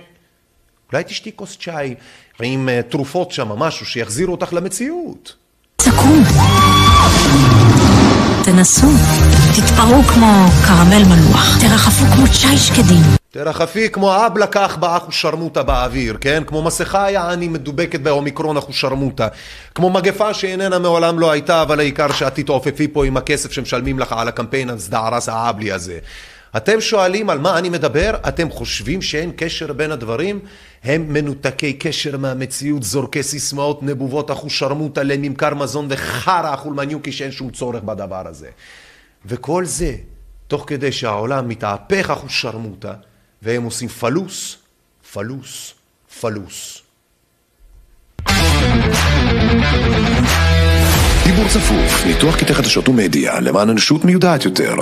[0.93, 1.95] אולי תשתי כוס צ'אי
[2.43, 5.35] עם uh, תרופות שם, משהו שיחזירו אותך למציאות.
[5.77, 6.68] תקום.
[8.53, 8.87] תנסו,
[9.57, 13.03] תתפרעו כמו קרמל מלוח, תרחפו כמו צ'אי שקדים.
[13.31, 16.43] תרחפי כמו אב לקח באחו שרמוטה באוויר, כן?
[16.47, 19.29] כמו מסכה יעני מדובקת באומיקרון אחו שרמוטה.
[19.75, 24.13] כמו מגפה שאיננה מעולם לא הייתה, אבל העיקר שאת תתעופפי פה עם הכסף שמשלמים לך
[24.13, 25.99] על הקמפיין הזדערס האבלי הזה.
[26.57, 28.15] אתם שואלים על מה אני מדבר?
[28.29, 30.41] אתם חושבים שאין קשר בין הדברים?
[30.85, 37.83] הם מנותקי קשר מהמציאות, זורקי סיסמאות נבובות אחושרמוטה לממכר מזון וחרא אחולמניוקי שאין שום צורך
[37.83, 38.49] בדבר הזה.
[39.27, 39.95] וכל זה,
[40.47, 42.95] תוך כדי שהעולם מתהפך אחושרמוטה,
[43.43, 44.57] והם עושים פלוס,
[45.13, 45.75] פלוס,
[46.21, 46.83] פלוס.
[51.25, 54.75] דיבור צפוף, ניתוח קטעי חדשות ומדיה למען אנושות מיודעת יותר.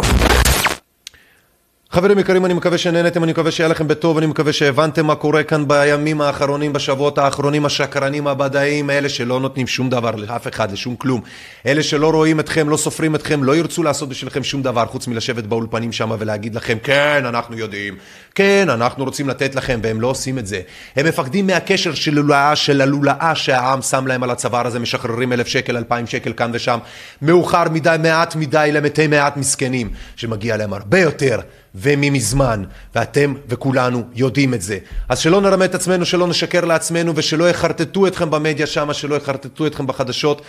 [1.90, 5.42] חברים יקרים, אני מקווה שנהנתם, אני מקווה שיהיה לכם בטוב, אני מקווה שהבנתם מה קורה
[5.42, 10.96] כאן בימים האחרונים, בשבועות האחרונים, השקרנים הבדאים, אלה שלא נותנים שום דבר לאף אחד, לשום
[10.96, 11.20] כלום.
[11.66, 15.44] אלה שלא רואים אתכם, לא סופרים אתכם, לא ירצו לעשות בשבילכם שום דבר, חוץ מלשבת
[15.44, 17.96] באולפנים שם ולהגיד לכם, כן, אנחנו יודעים,
[18.36, 20.60] כן, אנחנו רוצים לתת לכם, והם לא עושים את זה.
[20.96, 25.46] הם מפחדים מהקשר של לולאה, של הלולאה שהעם שם להם על הצוואר הזה, משחררים אלף
[25.46, 26.78] שקל, אלפיים שקל כאן ושם.
[27.22, 31.40] מאוחר מדי, מעט מדי למתי מעט מסכנים, שמגיע להם הרבה יותר.
[31.78, 32.62] וממזמן,
[32.94, 34.78] ואתם וכולנו יודעים את זה.
[35.08, 39.66] אז שלא נרמה את עצמנו, שלא נשקר לעצמנו ושלא יחרטטו אתכם במדיה שמה, שלא יחרטטו
[39.66, 40.42] אתכם בחדשות.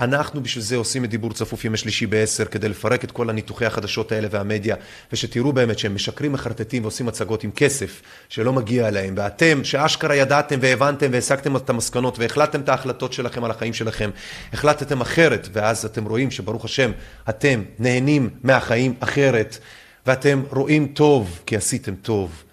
[0.00, 3.66] אנחנו בשביל זה עושים את דיבור צפוף ימי שלישי בעשר כדי לפרק את כל הניתוחי
[3.66, 4.76] החדשות האלה והמדיה
[5.12, 10.58] ושתראו באמת שהם משקרים, מחרטטים ועושים הצגות עם כסף שלא מגיע להם ואתם שאשכרה ידעתם
[10.62, 14.10] והבנתם והסקתם את המסקנות והחלטתם את ההחלטות שלכם על החיים שלכם
[14.52, 16.90] החלטתם אחרת ואז אתם רואים שברוך השם
[17.28, 19.58] אתם נהנים מהחיים אחרת
[20.06, 22.44] ואתם רואים טוב כי עשיתם טוב.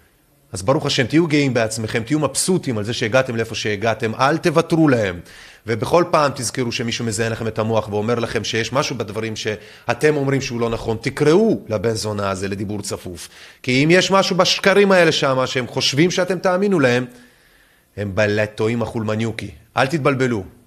[0.52, 4.88] אז ברוך השם, תהיו גאים בעצמכם, תהיו מבסוטים על זה שהגעתם לאיפה שהגעתם, אל תוותרו
[4.88, 5.20] להם.
[5.66, 10.40] ובכל פעם תזכרו שמישהו מזיין לכם את המוח ואומר לכם שיש משהו בדברים שאתם אומרים
[10.40, 13.28] שהוא לא נכון, תקראו לבן זונה הזה לדיבור צפוף.
[13.62, 17.06] כי אם יש משהו בשקרים האלה שם שהם חושבים שאתם תאמינו להם,
[17.96, 19.50] הם בלטואים החולמניוקי.
[19.76, 20.57] אל תתבלבלו.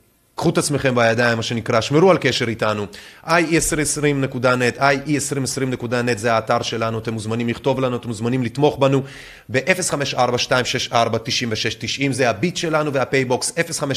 [0.41, 2.85] קחו את עצמכם בידיים, מה שנקרא, שמרו על קשר איתנו.
[3.25, 9.01] i2020.net, i2020.net זה האתר שלנו, אתם מוזמנים לכתוב לנו, אתם מוזמנים לתמוך בנו
[9.49, 13.53] ב-054-264-9690, זה הביט שלנו והפייבוקס,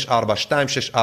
[0.08, 0.96] 054-264-9690,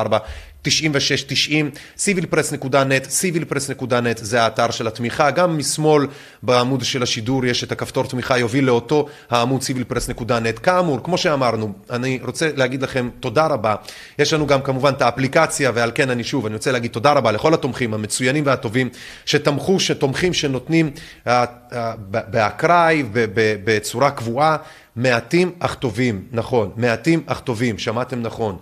[1.98, 6.08] civilpress.net, civilpress.net זה האתר של התמיכה, גם משמאל
[6.44, 10.60] בעמוד של השידור יש את הכפתור תמיכה, יוביל לאותו העמוד civilpress.net.
[10.60, 13.76] כאמור, כמו שאמרנו, אני רוצה להגיד לכם תודה רבה,
[14.20, 17.14] יש לנו גם כמובן את האפליקציה אפליקציה, ועל כן אני שוב, אני רוצה להגיד תודה
[17.14, 18.90] רבה לכל התומכים המצוינים והטובים
[19.26, 21.76] שתמכו, שתומכים, שנותנים uh, uh,
[22.10, 24.58] באקראי ובצורה קבועה,
[24.96, 28.58] מעטים אך טובים, נכון, מעטים אך טובים, שמעתם נכון.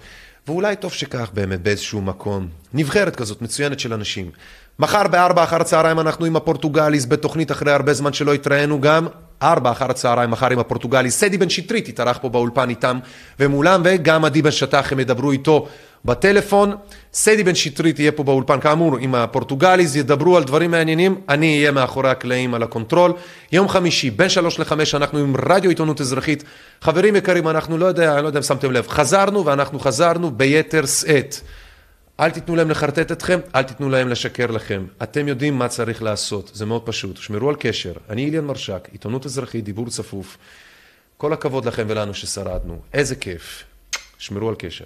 [0.48, 2.48] ואולי טוב שכך באמת באיזשהו מקום.
[2.74, 4.32] נבחרת כזאת מצוינת של אנשים.
[4.80, 9.08] מחר בארבע אחר הצהריים אנחנו עם הפורטוגליס בתוכנית אחרי הרבה זמן שלא התראינו גם.
[9.42, 11.20] ארבע אחר הצהריים מחר עם הפורטוגליס.
[11.20, 13.00] סדי בן שטרית התארח פה באולפן איתם
[13.40, 15.68] ומולם וגם עדי בן שטח הם ידברו איתו
[16.06, 16.76] בטלפון.
[17.14, 21.22] סדי בן שטרית יהיה פה באולפן כאמור עם הפורטוגליס ידברו על דברים מעניינים.
[21.30, 23.14] אני אהיה מאחורי הקלעים על ה control.
[23.52, 26.44] יום חמישי בין שלוש לחמש אנחנו עם רדיו עיתונות אזרחית.
[26.82, 30.86] חברים יקרים אנחנו לא יודע, אני לא יודע אם שמתם לב, חזרנו ואנחנו חזרנו ביתר
[30.86, 31.36] שאת.
[32.20, 34.86] אל תיתנו להם לחרטט אתכם, אל תיתנו להם לשקר לכם.
[35.04, 37.18] אתם יודעים מה צריך לעשות, זה מאוד פשוט.
[37.18, 37.94] שמרו על קשר.
[38.10, 40.38] אני איליאן מרשק, עיתונות אזרחית, דיבור צפוף.
[41.18, 42.80] כל הכבוד לכם ולנו ששרדנו.
[42.94, 43.64] איזה כיף.
[44.18, 44.86] שמרו על קשר.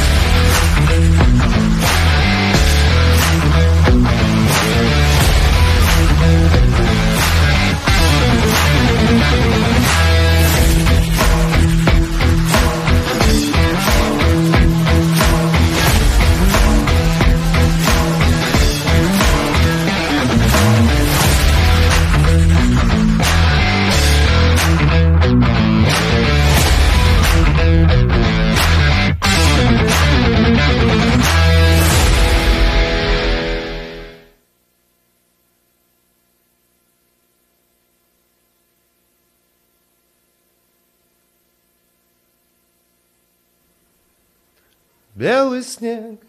[45.21, 46.19] Белый снег,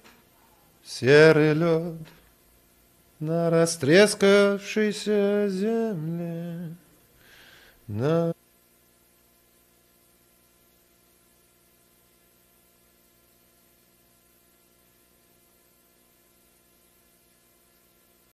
[0.85, 1.97] серый лед
[3.21, 6.75] На растрескавшейся земле.
[7.87, 8.35] На